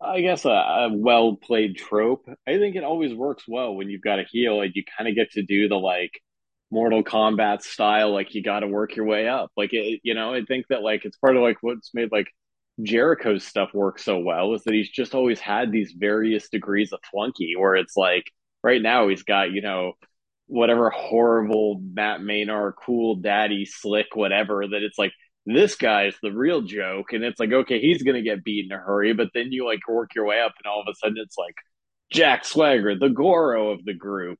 [0.01, 4.01] I guess a, a well played trope, I think it always works well when you've
[4.01, 6.21] got a heel and you kind of get to do the like
[6.71, 9.51] Mortal Kombat style, like you got to work your way up.
[9.55, 12.27] Like it, you know, I think that like it's part of like what's made like
[12.81, 16.99] Jericho's stuff work so well is that he's just always had these various degrees of
[17.11, 18.25] flunky where it's like
[18.63, 19.93] right now he's got, you know,
[20.47, 25.13] whatever horrible Matt Menard, cool daddy, slick, whatever, that it's like
[25.45, 27.13] this guy's the real joke.
[27.13, 29.87] And it's like, okay, he's gonna get beat in a hurry, but then you like
[29.87, 31.55] work your way up and all of a sudden it's like
[32.11, 34.39] Jack Swagger, the Goro of the group.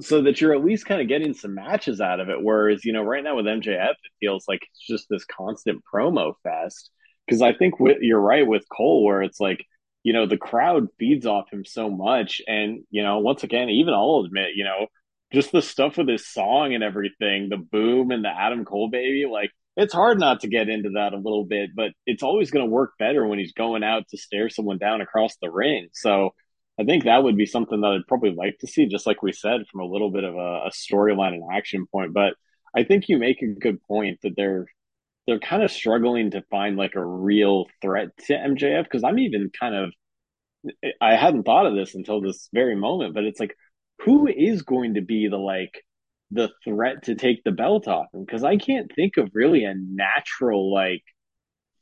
[0.00, 2.42] So that you're at least kind of getting some matches out of it.
[2.42, 6.34] Whereas, you know, right now with MJF, it feels like it's just this constant promo
[6.42, 6.90] fest
[7.26, 9.64] because I think with, you're right with Cole, where it's like,
[10.02, 12.40] you know, the crowd feeds off him so much.
[12.46, 14.86] And, you know, once again, even I'll admit, you know,
[15.32, 19.26] just the stuff with his song and everything, the boom and the Adam Cole baby,
[19.30, 22.64] like, it's hard not to get into that a little bit, but it's always going
[22.64, 25.88] to work better when he's going out to stare someone down across the ring.
[25.92, 26.30] So
[26.78, 29.32] I think that would be something that I'd probably like to see, just like we
[29.32, 32.12] said, from a little bit of a, a storyline and action point.
[32.12, 32.34] But
[32.74, 34.66] I think you make a good point that they're
[35.26, 39.50] they're kind of struggling to find like a real threat to MJF because I'm even
[39.58, 39.92] kind of
[41.00, 43.56] I hadn't thought of this until this very moment, but it's like
[44.00, 45.82] who is going to be the like
[46.30, 48.24] the threat to take the belt off him?
[48.24, 51.02] Because I can't think of really a natural like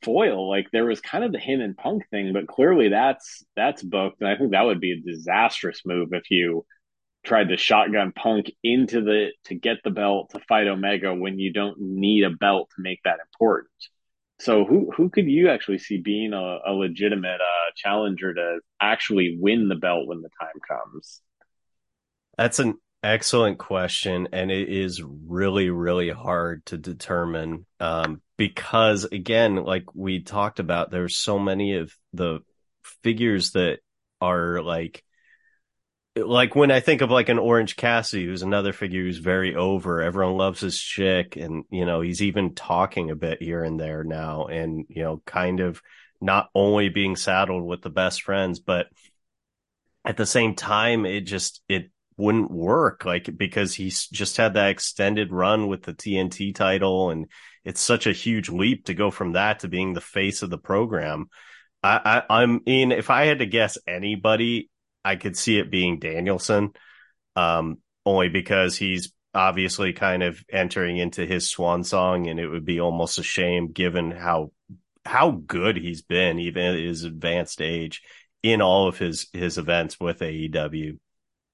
[0.05, 0.49] foil.
[0.49, 4.21] Like there was kind of the him and Punk thing, but clearly that's that's booked,
[4.21, 6.65] and I think that would be a disastrous move if you
[7.25, 11.51] tried to shotgun Punk into the to get the belt to fight Omega when you
[11.51, 13.71] don't need a belt to make that important.
[14.39, 19.37] So who who could you actually see being a, a legitimate uh, challenger to actually
[19.39, 21.21] win the belt when the time comes?
[22.37, 29.55] That's an excellent question, and it is really really hard to determine um, because again,
[29.55, 32.39] like we talked about, there's so many of the
[33.03, 33.79] figures that
[34.21, 35.03] are like
[36.17, 40.01] like when I think of like an Orange Cassidy, who's another figure who's very over,
[40.01, 44.03] everyone loves his chick, and you know he's even talking a bit here and there
[44.03, 45.81] now, and you know kind of
[46.21, 48.87] not only being saddled with the best friends, but
[50.05, 54.69] at the same time, it just it wouldn't work like because he's just had that
[54.69, 57.27] extended run with the TNT title, and
[57.65, 60.57] it's such a huge leap to go from that to being the face of the
[60.57, 61.29] program.
[61.83, 62.91] I, I I'm in.
[62.91, 64.69] If I had to guess anybody,
[65.03, 66.73] I could see it being Danielson,
[67.35, 72.65] um, only because he's obviously kind of entering into his swan song, and it would
[72.65, 74.51] be almost a shame given how
[75.03, 78.03] how good he's been, even at his advanced age,
[78.43, 80.99] in all of his his events with AEW,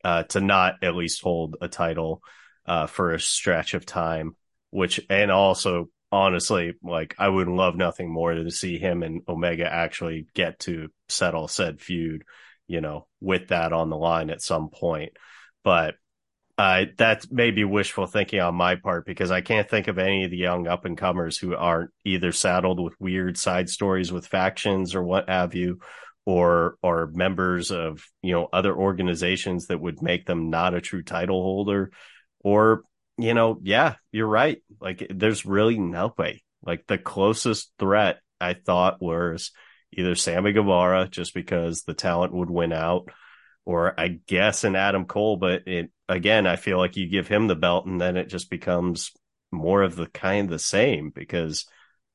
[0.04, 2.21] uh, to not at least hold a title
[2.65, 4.36] uh, for a stretch of time.
[4.71, 9.21] Which and also honestly, like I would love nothing more than to see him and
[9.28, 12.24] Omega actually get to settle said feud
[12.71, 15.12] you know, with that on the line at some point.
[15.62, 15.95] But
[16.57, 16.86] uh,
[17.30, 20.38] may be wishful thinking on my part because I can't think of any of the
[20.38, 25.03] young up and comers who aren't either saddled with weird side stories with factions or
[25.03, 25.80] what have you,
[26.26, 31.03] or or members of you know other organizations that would make them not a true
[31.03, 31.91] title holder,
[32.39, 32.84] or
[33.22, 34.61] you know, yeah, you're right.
[34.80, 36.43] Like there's really no way.
[36.63, 39.51] Like the closest threat I thought was
[39.91, 43.09] either Sammy Guevara just because the talent would win out,
[43.65, 45.38] or I guess an Adam Cole.
[45.38, 48.49] But it again, I feel like you give him the belt and then it just
[48.49, 49.11] becomes
[49.51, 51.65] more of the kind the same because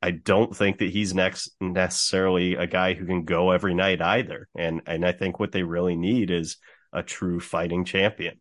[0.02, 4.48] I don't think that he's next necessarily a guy who can go every night either.
[4.56, 6.58] And and I think what they really need is
[6.92, 8.40] a true fighting champion.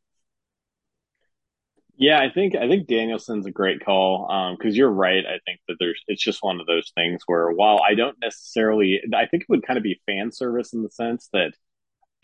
[1.98, 4.28] Yeah, I think I think Danielson's a great call
[4.58, 5.24] because um, you're right.
[5.26, 9.02] I think that there's it's just one of those things where while I don't necessarily,
[9.14, 11.54] I think it would kind of be fan service in the sense that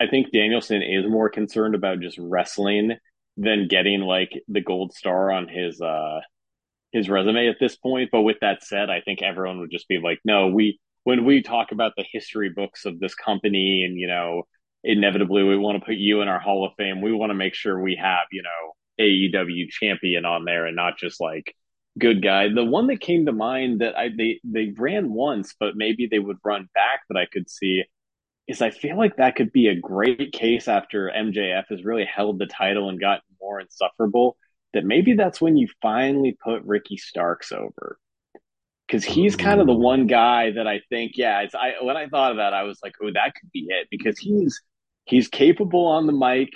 [0.00, 2.96] I think Danielson is more concerned about just wrestling
[3.38, 6.20] than getting like the gold star on his uh
[6.92, 8.10] his resume at this point.
[8.12, 11.42] But with that said, I think everyone would just be like, no, we when we
[11.42, 14.44] talk about the history books of this company and you know
[14.84, 17.54] inevitably we want to put you in our Hall of Fame, we want to make
[17.54, 18.72] sure we have you know
[19.02, 21.54] AEW champion on there and not just like
[21.98, 22.48] good guy.
[22.48, 26.18] The one that came to mind that I they they ran once, but maybe they
[26.18, 27.84] would run back that I could see
[28.48, 32.38] is I feel like that could be a great case after MJF has really held
[32.38, 34.36] the title and gotten more insufferable.
[34.74, 37.98] That maybe that's when you finally put Ricky Starks over.
[38.86, 42.08] Because he's kind of the one guy that I think, yeah, it's I when I
[42.08, 43.88] thought of that, I was like, oh, that could be it.
[43.90, 44.60] Because he's
[45.04, 46.50] he's capable on the mic.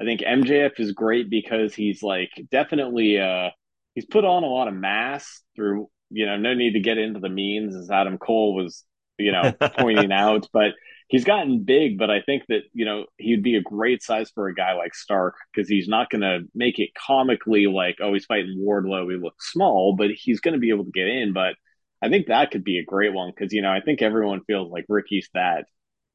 [0.00, 3.50] I think MJF is great because he's like definitely uh
[3.94, 7.20] he's put on a lot of mass through you know no need to get into
[7.20, 8.84] the means as Adam Cole was
[9.18, 10.72] you know pointing out but
[11.08, 14.48] he's gotten big but I think that you know he'd be a great size for
[14.48, 18.24] a guy like Stark because he's not going to make it comically like oh he's
[18.24, 21.54] fighting Wardlow he looks small but he's going to be able to get in but
[22.02, 24.70] I think that could be a great one because you know I think everyone feels
[24.70, 25.66] like Ricky's that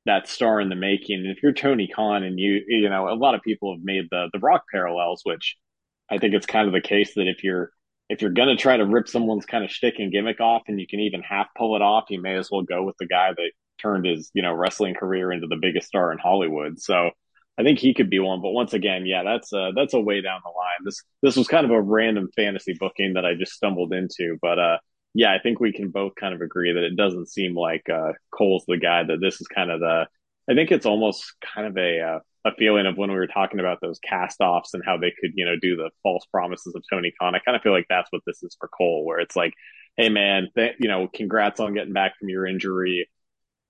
[0.05, 1.19] that star in the making.
[1.19, 4.05] And if you're Tony Khan and you, you know, a lot of people have made
[4.11, 5.55] the the Rock parallels, which
[6.09, 7.71] I think it's kind of the case that if you're
[8.09, 10.87] if you're gonna try to rip someone's kind of shtick and gimmick off, and you
[10.87, 13.51] can even half pull it off, you may as well go with the guy that
[13.81, 16.79] turned his you know wrestling career into the biggest star in Hollywood.
[16.79, 17.09] So
[17.57, 18.41] I think he could be one.
[18.41, 20.83] But once again, yeah, that's a that's a way down the line.
[20.83, 24.59] This this was kind of a random fantasy booking that I just stumbled into, but
[24.59, 24.77] uh,
[25.15, 28.11] yeah, I think we can both kind of agree that it doesn't seem like uh,
[28.31, 29.05] Cole's the guy.
[29.05, 30.07] That this is kind of the.
[30.47, 33.61] I think it's almost kind of a uh, a feeling of when we were talking
[33.61, 36.83] about those cast offs and how they could you know do the false promises of
[36.91, 37.33] Tony Khan.
[37.33, 39.53] I kind of feel like that's what this is for Cole, where it's like,
[39.95, 43.09] hey man, th- you know, congrats on getting back from your injury.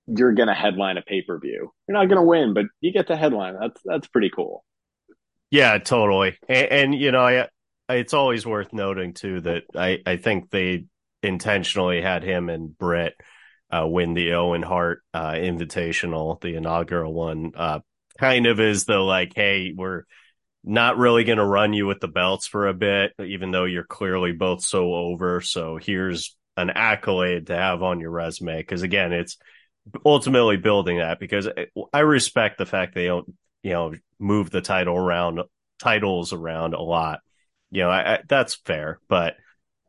[0.07, 1.71] You're gonna headline a pay per view.
[1.87, 3.55] You're not gonna win, but you get the headline.
[3.59, 4.65] That's that's pretty cool.
[5.51, 6.39] Yeah, totally.
[6.49, 7.49] And, and you know, I,
[7.87, 10.85] it's always worth noting too that I I think they
[11.25, 13.13] intentionally had him and Britt
[13.71, 17.51] uh, win the Owen Hart uh, Invitational, the inaugural one.
[17.55, 17.79] Uh,
[18.17, 20.03] kind of is the like, hey, we're
[20.63, 23.83] not really going to run you with the belts for a bit, even though you're
[23.83, 25.41] clearly both so over.
[25.41, 28.57] So here's an accolade to have on your resume.
[28.57, 29.37] Because again, it's
[30.05, 31.47] ultimately building that because
[31.93, 35.41] I respect the fact they don't, you know, move the title around,
[35.79, 37.19] titles around a lot.
[37.71, 39.35] You know, I, I, that's fair, but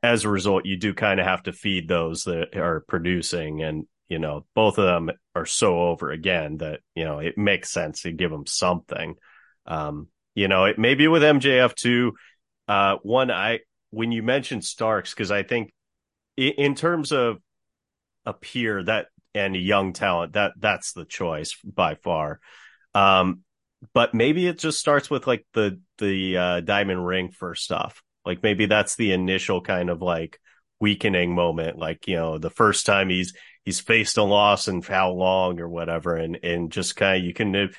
[0.03, 3.63] as a result, you do kind of have to feed those that are producing.
[3.63, 7.71] And, you know, both of them are so over again that, you know, it makes
[7.71, 9.17] sense to give them something.
[9.67, 12.13] Um, you know, it maybe with MJF too.
[12.69, 15.73] Uh, one, I, when you mentioned Starks, because I think
[16.37, 17.39] in, in terms of
[18.25, 22.41] a peer that and young talent, that that's the choice by far.
[22.95, 23.41] Um,
[23.93, 28.43] but maybe it just starts with like the the uh, diamond ring first off like
[28.43, 30.41] maybe that's the initial kind of like
[30.81, 31.79] weakening moment.
[31.79, 33.33] Like, you know, the first time he's,
[33.65, 36.17] he's faced a loss and how long or whatever.
[36.17, 37.71] And, and just kind of, you can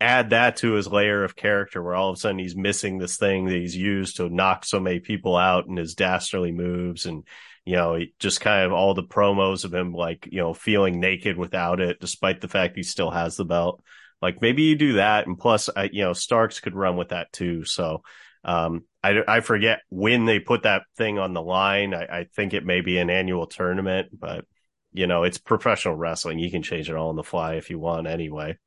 [0.00, 3.18] add that to his layer of character where all of a sudden he's missing this
[3.18, 7.06] thing that he's used to knock so many people out and his dastardly moves.
[7.06, 7.24] And,
[7.66, 11.36] you know, just kind of all the promos of him, like, you know, feeling naked
[11.36, 13.82] without it, despite the fact he still has the belt.
[14.22, 15.26] Like maybe you do that.
[15.26, 17.64] And plus, I, you know, Starks could run with that too.
[17.64, 18.02] So,
[18.42, 21.94] um, I, I forget when they put that thing on the line.
[21.94, 24.44] I, I think it may be an annual tournament, but
[24.92, 26.38] you know, it's professional wrestling.
[26.38, 28.58] You can change it all on the fly if you want anyway.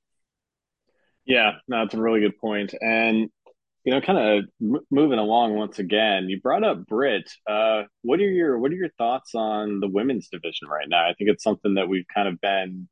[1.26, 2.74] Yeah, no, that's a really good point.
[2.80, 3.30] And,
[3.84, 7.30] you know, kind of moving along once again, you brought up Britt.
[7.48, 11.04] Uh, what are your, what are your thoughts on the women's division right now?
[11.04, 12.88] I think it's something that we've kind of been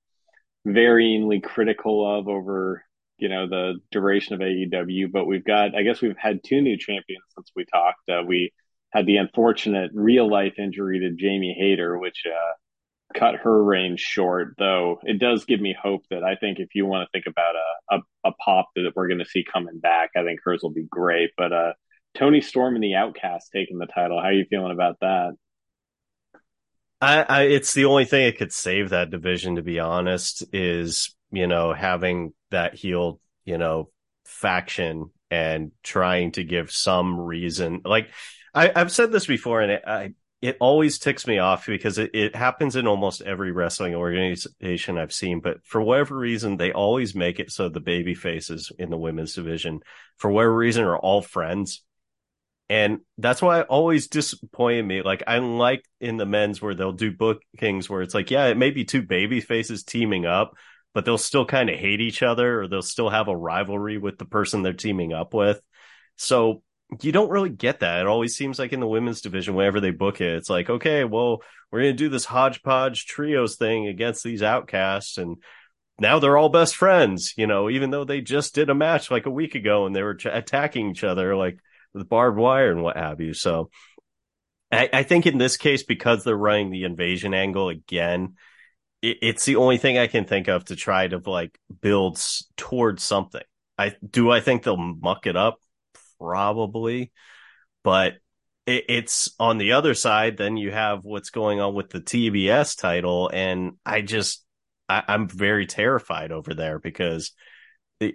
[0.67, 2.83] varyingly critical of over
[3.21, 5.11] you know the duration of AEW.
[5.11, 8.09] But we've got, I guess, we've had two new champions since we talked.
[8.09, 8.51] Uh, we
[8.89, 14.55] had the unfortunate real life injury to Jamie Hayter, which uh, cut her reign short.
[14.57, 17.55] Though it does give me hope that I think if you want to think about
[17.55, 20.73] a a, a pop that we're going to see coming back, I think hers will
[20.73, 21.29] be great.
[21.37, 21.73] But uh,
[22.17, 24.19] Toni Storm and the Outcast taking the title.
[24.19, 25.33] How are you feeling about that?
[26.99, 31.15] I, I, it's the only thing that could save that division, to be honest, is
[31.31, 33.89] you know having that heel, you know,
[34.25, 37.81] faction and trying to give some reason.
[37.83, 38.09] Like
[38.53, 42.35] I, have said this before, and I it always ticks me off because it, it
[42.35, 45.39] happens in almost every wrestling organization I've seen.
[45.39, 49.35] But for whatever reason, they always make it so the baby faces in the women's
[49.35, 49.81] division,
[50.17, 51.83] for whatever reason, are all friends.
[52.69, 55.03] And that's why it always disappointed me.
[55.03, 58.57] Like I like in the men's where they'll do bookings where it's like, yeah, it
[58.57, 60.55] may be two baby faces teaming up,
[60.93, 64.17] but they'll still kind of hate each other or they'll still have a rivalry with
[64.17, 65.61] the person they're teaming up with.
[66.17, 66.63] So
[67.01, 68.01] you don't really get that.
[68.01, 71.05] It always seems like in the women's division, whenever they book it, it's like, okay,
[71.05, 75.17] well, we're going to do this hodgepodge trios thing against these outcasts.
[75.17, 75.37] And
[75.99, 79.25] now they're all best friends, you know, even though they just did a match like
[79.25, 81.59] a week ago and they were ch- attacking each other like
[81.93, 83.33] with barbed wire and what have you.
[83.33, 83.69] So
[84.71, 88.35] I, I think in this case, because they're running the invasion angle again,
[89.01, 92.21] it, it's the only thing I can think of to try to like build
[92.57, 93.43] towards something.
[93.77, 95.59] I do I think they'll muck it up
[96.19, 97.11] probably,
[97.83, 98.15] but
[98.65, 100.37] it, it's on the other side.
[100.37, 104.45] Then you have what's going on with the TBS title, and I just
[104.87, 107.31] I, I'm very terrified over there because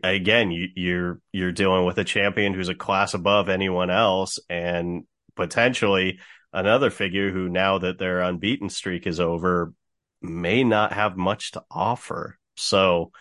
[0.02, 5.04] again you, you're you're dealing with a champion who's a class above anyone else, and
[5.34, 6.20] potentially
[6.52, 9.72] another figure who now that their unbeaten streak is over
[10.26, 12.38] may not have much to offer.
[12.56, 13.12] So,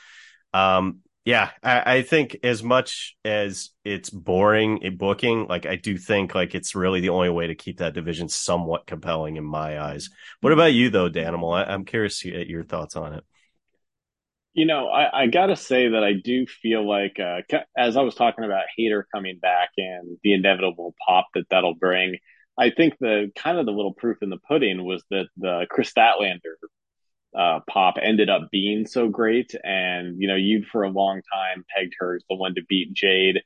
[0.53, 5.97] um, yeah, I, I, think as much as it's boring in booking, like I do
[5.97, 9.81] think like it's really the only way to keep that division somewhat compelling in my
[9.81, 10.09] eyes.
[10.41, 11.65] What about you though, Danimal?
[11.65, 13.23] I, am curious your thoughts on it.
[14.53, 17.41] You know, I, I got to say that I do feel like, uh,
[17.75, 22.17] as I was talking about Hayter coming back and the inevitable pop that that'll bring,
[22.57, 25.91] I think the kind of the little proof in the pudding was that the Kris
[25.91, 26.55] Statlander
[27.37, 29.53] uh, pop ended up being so great.
[29.63, 32.93] And, you know, you for a long time pegged her as the one to beat
[32.93, 33.41] Jade.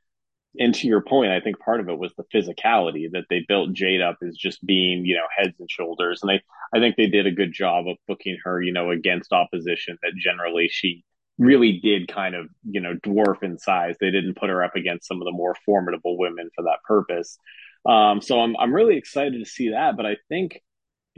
[0.59, 3.73] And to your point, I think part of it was the physicality that they built
[3.73, 6.21] Jade up as just being, you know, heads and shoulders.
[6.21, 6.41] And they,
[6.73, 10.13] I think they did a good job of booking her, you know, against opposition that
[10.17, 11.03] generally she
[11.37, 13.95] really did kind of, you know, dwarf in size.
[13.99, 17.37] They didn't put her up against some of the more formidable women for that purpose.
[17.85, 19.95] Um, so I'm, I'm really excited to see that.
[19.97, 20.61] But I think,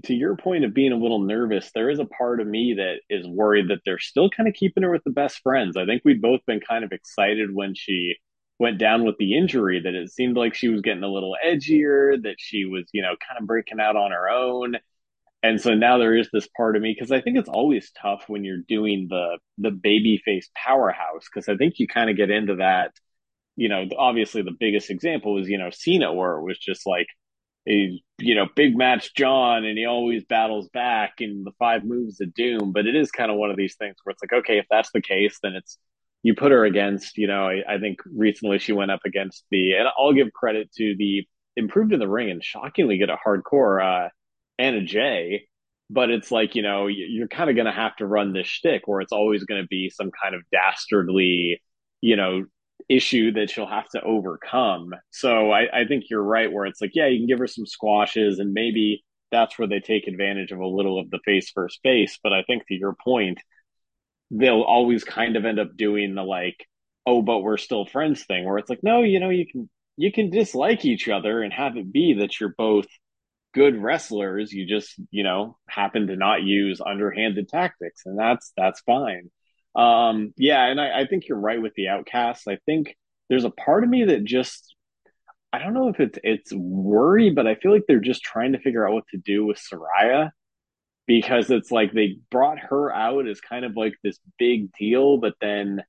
[0.05, 3.01] to your point of being a little nervous, there is a part of me that
[3.09, 5.77] is worried that they're still kind of keeping her with the best friends.
[5.77, 8.15] I think we'd both been kind of excited when she
[8.59, 12.21] went down with the injury that it seemed like she was getting a little edgier,
[12.23, 14.75] that she was, you know, kind of breaking out on her own.
[15.43, 18.25] And so now there is this part of me because I think it's always tough
[18.27, 22.29] when you're doing the the baby face powerhouse because I think you kind of get
[22.29, 22.91] into that.
[23.55, 27.07] You know, obviously the biggest example is you know Cena, where it was just like
[27.67, 32.19] a you know big match John and he always battles back in the five moves
[32.21, 32.71] of doom.
[32.71, 34.91] But it is kind of one of these things where it's like okay if that's
[34.91, 35.77] the case then it's
[36.23, 39.73] you put her against you know I, I think recently she went up against the
[39.73, 44.05] and I'll give credit to the improved in the ring and shockingly get a hardcore
[44.05, 44.09] uh
[44.57, 45.47] Anna Jay.
[45.89, 48.83] But it's like you know you're kind of going to have to run this shtick
[48.87, 51.61] where it's always going to be some kind of dastardly
[51.99, 52.45] you know
[52.89, 54.93] issue that she'll have to overcome.
[55.11, 57.65] So I, I think you're right where it's like, yeah, you can give her some
[57.65, 61.79] squashes and maybe that's where they take advantage of a little of the face first
[61.83, 62.19] face.
[62.21, 63.39] But I think to your point,
[64.29, 66.65] they'll always kind of end up doing the like,
[67.05, 70.11] oh, but we're still friends thing where it's like, no, you know, you can you
[70.11, 72.87] can dislike each other and have it be that you're both
[73.53, 74.51] good wrestlers.
[74.53, 79.29] You just, you know, happen to not use underhanded tactics and that's that's fine.
[79.75, 82.47] Um, yeah, and I, I think you're right with the outcasts.
[82.47, 82.95] I think
[83.29, 84.75] there's a part of me that just
[85.53, 88.59] I don't know if it's it's worry, but I feel like they're just trying to
[88.59, 90.31] figure out what to do with Saraya
[91.07, 95.35] because it's like they brought her out as kind of like this big deal, but
[95.41, 95.81] then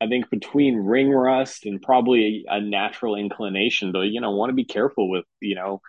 [0.00, 4.50] I think between ring rust and probably a, a natural inclination to you know want
[4.50, 5.80] to be careful with you know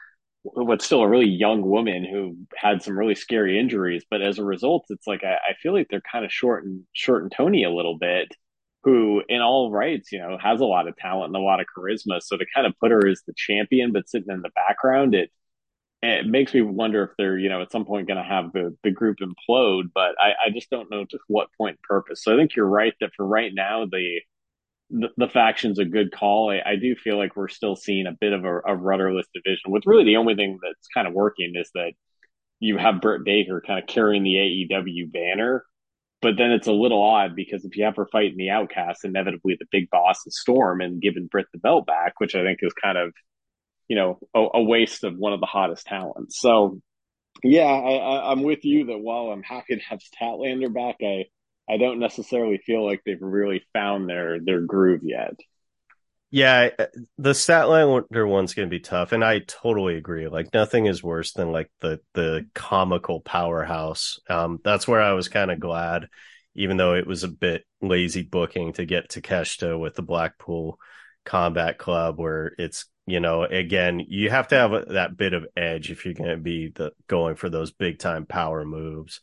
[0.44, 4.06] what's still a really young woman who had some really scary injuries.
[4.10, 6.84] But as a result, it's like I, I feel like they're kind of short and
[6.94, 8.34] short and Toni a little bit,
[8.84, 11.68] who in all rights, you know, has a lot of talent and a lot of
[11.76, 12.22] charisma.
[12.22, 15.32] So to kind of put her as the champion but sitting in the background, it
[16.02, 18.76] it makes me wonder if they're, you know, at some point going to have the,
[18.84, 22.24] the group implode, but I, I just don't know to what point purpose.
[22.24, 24.22] So I think you're right that for right now, the
[24.90, 26.52] the, the faction's a good call.
[26.52, 29.72] I, I, do feel like we're still seeing a bit of a, a rudderless division.
[29.72, 31.94] With really the only thing that's kind of working is that
[32.60, 35.64] you have Britt Baker kind of carrying the AEW banner,
[36.22, 39.58] but then it's a little odd because if you have her fighting the Outcast, inevitably
[39.60, 42.74] the big boss is Storm and giving Britt the belt back, which I think is
[42.74, 43.14] kind of
[43.88, 46.40] you know a, a waste of one of the hottest talents.
[46.40, 46.82] So
[47.44, 51.26] yeah, I, am with you that while I'm happy to have Statlander back, I
[51.70, 55.36] I don't necessarily feel like they've really found their their groove yet.
[56.32, 56.70] Yeah,
[57.18, 60.28] the Statlander one's going to be tough, and I totally agree.
[60.28, 64.20] Like nothing is worse than like the the comical powerhouse.
[64.30, 66.08] Um, that's where I was kind of glad,
[66.56, 70.80] even though it was a bit lazy booking to get Takeshita with the Blackpool
[71.26, 75.90] Combat Club, where it's you know again you have to have that bit of edge
[75.90, 79.20] if you're going to be the going for those big time power moves,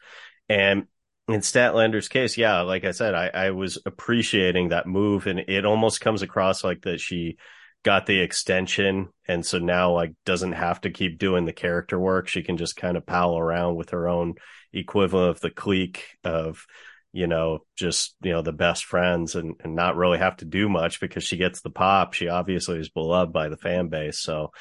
[0.48, 0.86] and
[1.28, 5.64] in Statlander's case, yeah, like I said, I, I was appreciating that move, and it
[5.64, 7.36] almost comes across like that she
[7.82, 12.28] got the extension, and so now like doesn't have to keep doing the character work.
[12.28, 14.34] She can just kind of pal around with her own
[14.72, 16.64] equivalent of the clique of,
[17.12, 20.68] you know, just you know the best friends, and and not really have to do
[20.68, 22.12] much because she gets the pop.
[22.12, 24.52] She obviously is beloved by the fan base, so,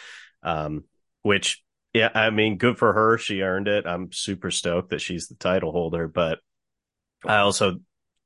[0.41, 0.85] um,
[1.21, 1.63] which
[1.93, 3.17] yeah, I mean, good for her.
[3.19, 3.85] She earned it.
[3.85, 6.39] I'm super stoked that she's the title holder, but
[7.27, 7.77] I also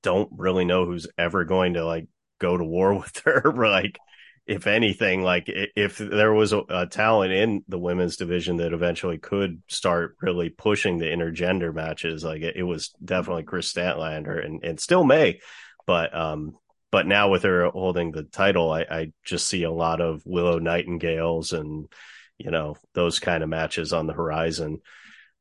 [0.03, 2.07] don't really know who's ever going to like
[2.39, 3.53] go to war with her.
[3.55, 3.97] like,
[4.45, 9.19] if anything, like if there was a, a, talent in the women's division that eventually
[9.19, 14.63] could start really pushing the intergender matches, like it, it was definitely Kris Statlander and,
[14.63, 15.39] and still may,
[15.85, 16.57] but, um,
[16.91, 20.57] but now with her holding the title, I, I just see a lot of Willow
[20.57, 21.87] Nightingales and,
[22.39, 24.81] you know, those kind of matches on the horizon.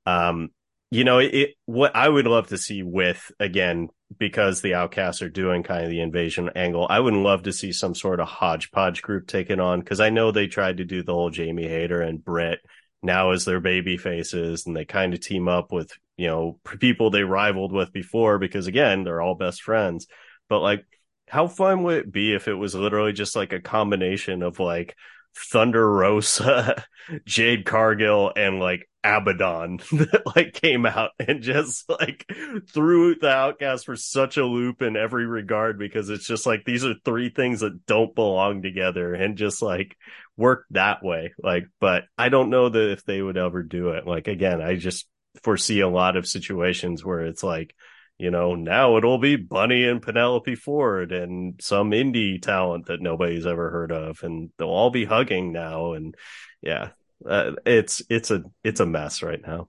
[0.05, 0.51] Um,
[0.91, 5.29] you know, it, what I would love to see with again because the outcasts are
[5.29, 6.87] doing kind of the invasion angle.
[6.89, 10.31] I would love to see some sort of hodgepodge group taken on because I know
[10.31, 12.61] they tried to do the whole Jamie Hayter and Britt
[13.03, 17.11] now as their baby faces, and they kind of team up with you know people
[17.11, 20.07] they rivaled with before because again they're all best friends.
[20.49, 20.87] But like,
[21.29, 24.97] how fun would it be if it was literally just like a combination of like
[25.37, 26.85] Thunder Rosa,
[27.27, 32.31] Jade Cargill, and like Abaddon that like came out and just like
[32.73, 36.85] threw the outcast for such a loop in every regard because it's just like these
[36.85, 39.97] are three things that don't belong together and just like
[40.37, 41.33] work that way.
[41.43, 44.07] Like, but I don't know that if they would ever do it.
[44.07, 45.07] Like again, I just
[45.43, 47.75] foresee a lot of situations where it's like
[48.19, 53.47] you know, now it'll be Bunny and Penelope Ford and some indie talent that nobody's
[53.47, 55.93] ever heard of, and they'll all be hugging now.
[55.93, 56.17] And
[56.61, 56.91] yeah,
[57.27, 59.69] uh, it's it's a it's a mess right now.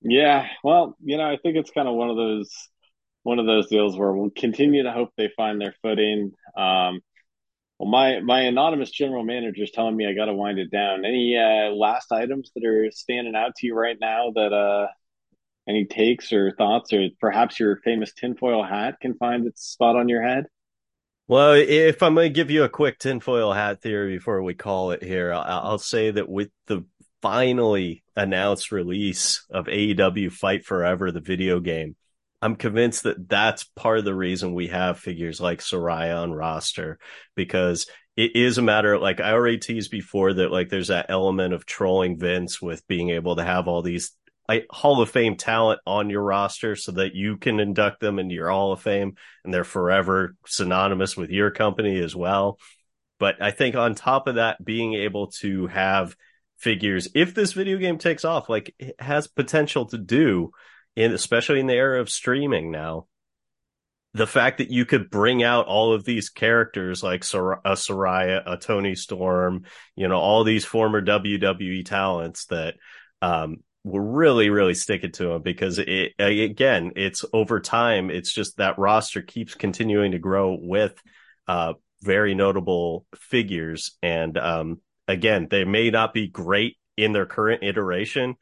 [0.00, 2.50] Yeah, well, you know, I think it's kind of one of those
[3.24, 6.32] one of those deals where we'll continue to hope they find their footing.
[6.56, 7.00] Um,
[7.78, 11.04] well, my my anonymous general manager is telling me I got to wind it down.
[11.04, 14.86] Any uh, last items that are standing out to you right now that uh,
[15.68, 20.08] any takes or thoughts, or perhaps your famous tinfoil hat can find its spot on
[20.08, 20.46] your head?
[21.28, 24.92] Well, if I'm going to give you a quick tinfoil hat theory before we call
[24.92, 26.86] it here, I'll, say that with the
[27.20, 31.96] finally announced release of AEW Fight Forever, the video game,
[32.40, 36.98] I'm convinced that that's part of the reason we have figures like Saraya on roster
[37.34, 41.10] because it is a matter of like I already teased before that like there's that
[41.10, 44.12] element of trolling Vince with being able to have all these
[44.70, 48.50] Hall of Fame talent on your roster so that you can induct them into your
[48.50, 52.58] Hall of Fame and they're forever synonymous with your company as well.
[53.18, 56.16] But I think on top of that, being able to have
[56.56, 60.52] figures, if this video game takes off, like it has potential to do,
[60.96, 63.06] in especially in the era of streaming now,
[64.14, 68.42] the fact that you could bring out all of these characters like Sor- a Saraya,
[68.46, 72.76] a Toni Storm, you know, all these former WWE talents that
[73.20, 78.56] um, we're really really sticking to him because it again it's over time it's just
[78.56, 81.00] that roster keeps continuing to grow with
[81.46, 81.72] uh
[82.02, 83.96] very notable figures.
[84.02, 88.36] And um again they may not be great in their current iteration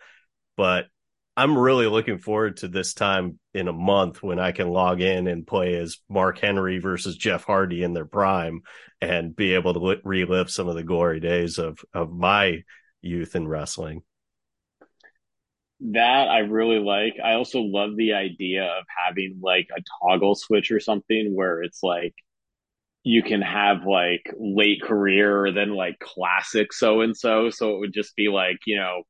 [0.56, 0.86] but
[1.38, 5.26] I'm really looking forward to this time in a month when I can log in
[5.26, 8.62] and play as Mark Henry versus Jeff Hardy in their prime
[9.02, 12.62] and be able to relive some of the glory days of of my
[13.02, 14.02] youth in wrestling
[15.80, 17.16] that I really like.
[17.22, 21.82] I also love the idea of having like a toggle switch or something where it's
[21.82, 22.14] like
[23.04, 27.50] you can have like late career or then like classic so and so.
[27.50, 29.02] So it would just be like, you know,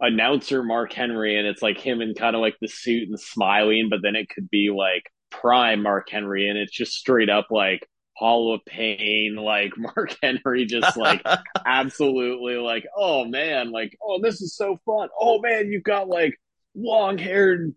[0.00, 3.88] announcer Mark Henry and it's like him in kind of like the suit and smiling,
[3.90, 7.86] but then it could be like prime Mark Henry and it's just straight up like
[8.20, 11.22] Hall of Pain, like Mark Henry, just like
[11.66, 15.08] absolutely like, oh man, like, oh, this is so fun.
[15.18, 16.38] Oh man, you've got like
[16.74, 17.74] long haired,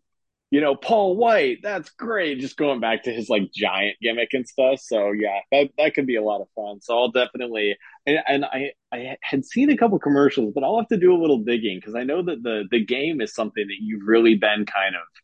[0.52, 1.60] you know, Paul White.
[1.64, 2.42] That's great.
[2.42, 4.82] Just going back to his like giant gimmick and stuff.
[4.82, 6.82] So yeah, that that could be a lot of fun.
[6.82, 10.90] So I'll definitely and, and I I had seen a couple commercials, but I'll have
[10.90, 13.78] to do a little digging because I know that the the game is something that
[13.80, 15.23] you've really been kind of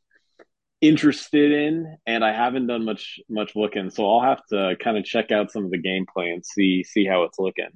[0.82, 5.04] interested in, and I haven't done much much looking, so I'll have to kind of
[5.06, 7.70] check out some of the gameplay and see see how it's looking.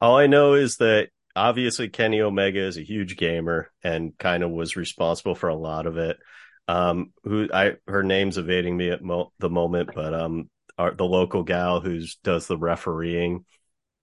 [0.00, 4.50] All I know is that obviously Kenny Omega is a huge gamer and kind of
[4.50, 6.18] was responsible for a lot of it.
[6.66, 11.04] Um, who I her name's evading me at mo- the moment, but um, our, the
[11.04, 13.44] local gal who does the refereeing.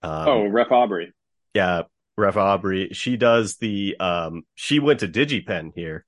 [0.04, 1.14] Um, oh, Ref Aubrey.
[1.54, 1.84] Yeah,
[2.18, 2.90] Ref Aubrey.
[2.94, 6.06] She does the um, she went to DigiPen here,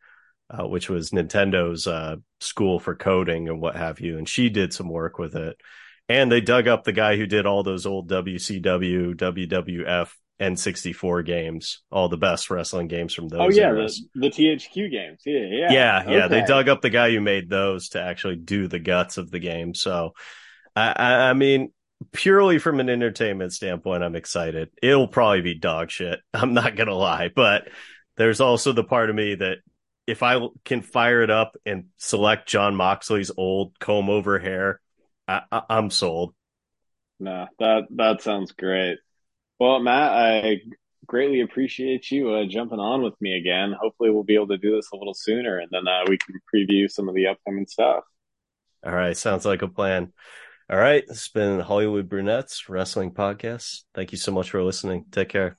[0.57, 4.73] uh, which was Nintendo's uh, school for coding and what have you, and she did
[4.73, 5.57] some work with it.
[6.09, 11.81] And they dug up the guy who did all those old WCW, WWF, N64 games,
[11.91, 13.39] all the best wrestling games from those.
[13.39, 15.21] Oh yeah, the, the, THQ games.
[15.25, 16.27] Yeah, yeah, yeah, yeah.
[16.27, 19.39] They dug up the guy who made those to actually do the guts of the
[19.39, 19.73] game.
[19.73, 20.13] So,
[20.75, 21.71] I, I mean,
[22.11, 24.69] purely from an entertainment standpoint, I'm excited.
[24.81, 26.19] It'll probably be dog shit.
[26.33, 27.69] I'm not gonna lie, but
[28.17, 29.59] there's also the part of me that
[30.05, 34.81] if I can fire it up and select Jon Moxley's old comb over hair
[35.27, 36.33] I, am sold.
[37.19, 38.97] Nah, that that sounds great.
[39.59, 40.61] Well, Matt, I
[41.05, 43.73] greatly appreciate you uh, jumping on with me again.
[43.79, 46.35] Hopefully, we'll be able to do this a little sooner, and then uh, we can
[46.53, 48.03] preview some of the upcoming stuff.
[48.85, 50.11] All right, sounds like a plan.
[50.69, 53.83] All right, it's been Hollywood Brunettes Wrestling Podcast.
[53.93, 55.05] Thank you so much for listening.
[55.11, 55.57] Take care.